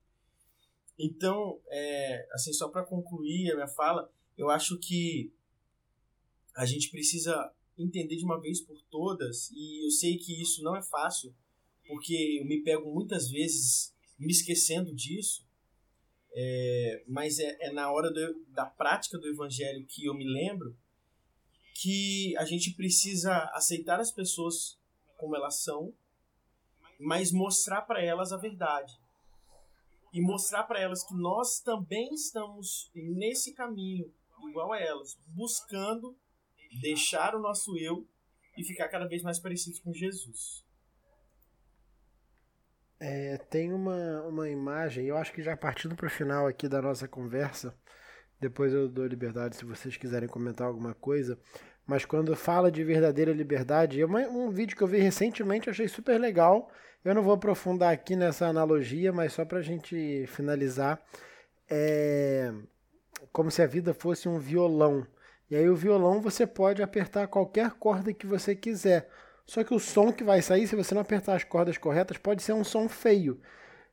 [0.98, 5.32] Então, é, assim, só para concluir a minha fala, eu acho que
[6.56, 10.76] a gente precisa entender de uma vez por todas, e eu sei que isso não
[10.76, 11.34] é fácil,
[11.86, 15.44] porque eu me pego muitas vezes me esquecendo disso,
[16.32, 20.76] é, mas é, é na hora do, da prática do evangelho que eu me lembro
[21.74, 24.78] que a gente precisa aceitar as pessoas
[25.16, 25.92] como elas são,
[26.98, 28.98] mas mostrar para elas a verdade.
[30.12, 34.12] E mostrar para elas que nós também estamos nesse caminho,
[34.48, 36.16] igual a elas, buscando
[36.80, 38.06] deixar o nosso eu
[38.56, 40.64] e ficar cada vez mais parecidos com Jesus.
[43.00, 46.80] É, tem uma, uma imagem, eu acho que já partindo para o final aqui da
[46.80, 47.76] nossa conversa,
[48.40, 51.38] depois eu dou liberdade se vocês quiserem comentar alguma coisa,
[51.86, 55.86] mas quando fala de verdadeira liberdade, é um vídeo que eu vi recentemente, eu achei
[55.86, 56.70] super legal.
[57.04, 60.98] Eu não vou aprofundar aqui nessa analogia, mas só para a gente finalizar,
[61.68, 62.50] é
[63.30, 65.06] como se a vida fosse um violão.
[65.54, 69.08] E aí o violão você pode apertar qualquer corda que você quiser.
[69.46, 72.42] Só que o som que vai sair, se você não apertar as cordas corretas, pode
[72.42, 73.40] ser um som feio.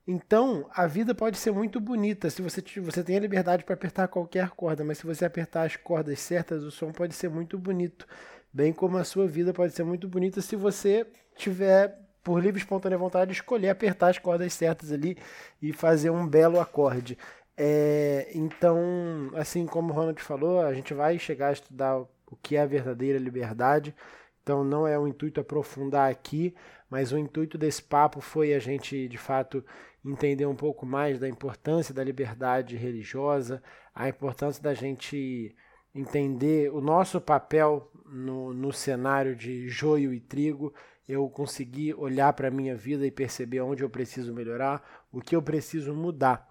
[0.08, 4.08] Então, a vida pode ser muito bonita se você, você tem a liberdade para apertar
[4.08, 8.08] qualquer corda, mas se você apertar as cordas certas, o som pode ser muito bonito.
[8.52, 11.06] Bem como a sua vida pode ser muito bonita se você
[11.36, 15.16] tiver, por livre e espontânea vontade, escolher apertar as cordas certas ali
[15.62, 17.20] e fazer um belo acorde.
[17.58, 22.56] É, então, assim como o Ronald falou, a gente vai chegar a estudar o que
[22.56, 23.96] é a verdadeira liberdade.
[24.42, 26.56] Então, não é o intuito aprofundar aqui,
[26.90, 29.64] mas o intuito desse papo foi a gente, de fato,
[30.04, 33.62] entender um pouco mais da importância da liberdade religiosa,
[33.94, 35.56] a importância da gente
[35.94, 40.74] entender o nosso papel no, no cenário de joio e trigo,
[41.08, 45.36] eu conseguir olhar para a minha vida e perceber onde eu preciso melhorar, o que
[45.36, 46.51] eu preciso mudar.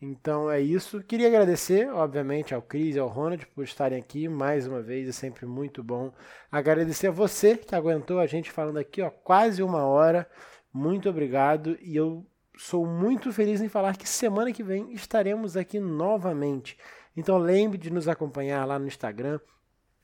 [0.00, 1.02] Então é isso.
[1.02, 5.12] Queria agradecer, obviamente, ao Cris e ao Ronald por estarem aqui mais uma vez, é
[5.12, 6.10] sempre muito bom.
[6.50, 10.26] Agradecer a você que aguentou a gente falando aqui, ó, quase uma hora.
[10.72, 12.26] Muito obrigado e eu
[12.56, 16.78] sou muito feliz em falar que semana que vem estaremos aqui novamente.
[17.14, 19.38] Então lembre de nos acompanhar lá no Instagram,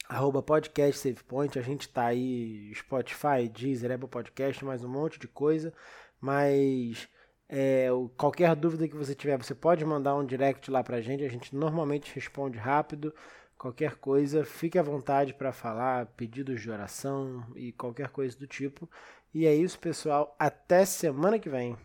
[0.07, 0.44] arroba.
[1.59, 5.72] A gente tá aí, Spotify, Deezer, Apple Podcast, mais um monte de coisa.
[6.20, 7.09] Mas
[7.49, 11.24] é, qualquer dúvida que você tiver, você pode mandar um direct lá pra gente.
[11.24, 13.14] A gente normalmente responde rápido.
[13.59, 18.88] Qualquer coisa, fique à vontade para falar, pedidos de oração e qualquer coisa do tipo.
[19.32, 20.34] E é isso, pessoal.
[20.38, 21.76] Até semana que vem.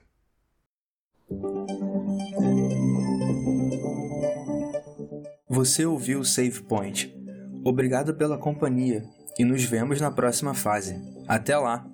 [5.47, 7.14] Você ouviu o Save Point.
[7.64, 9.03] Obrigado pela companhia
[9.38, 10.95] e nos vemos na próxima fase.
[11.28, 11.91] Até lá!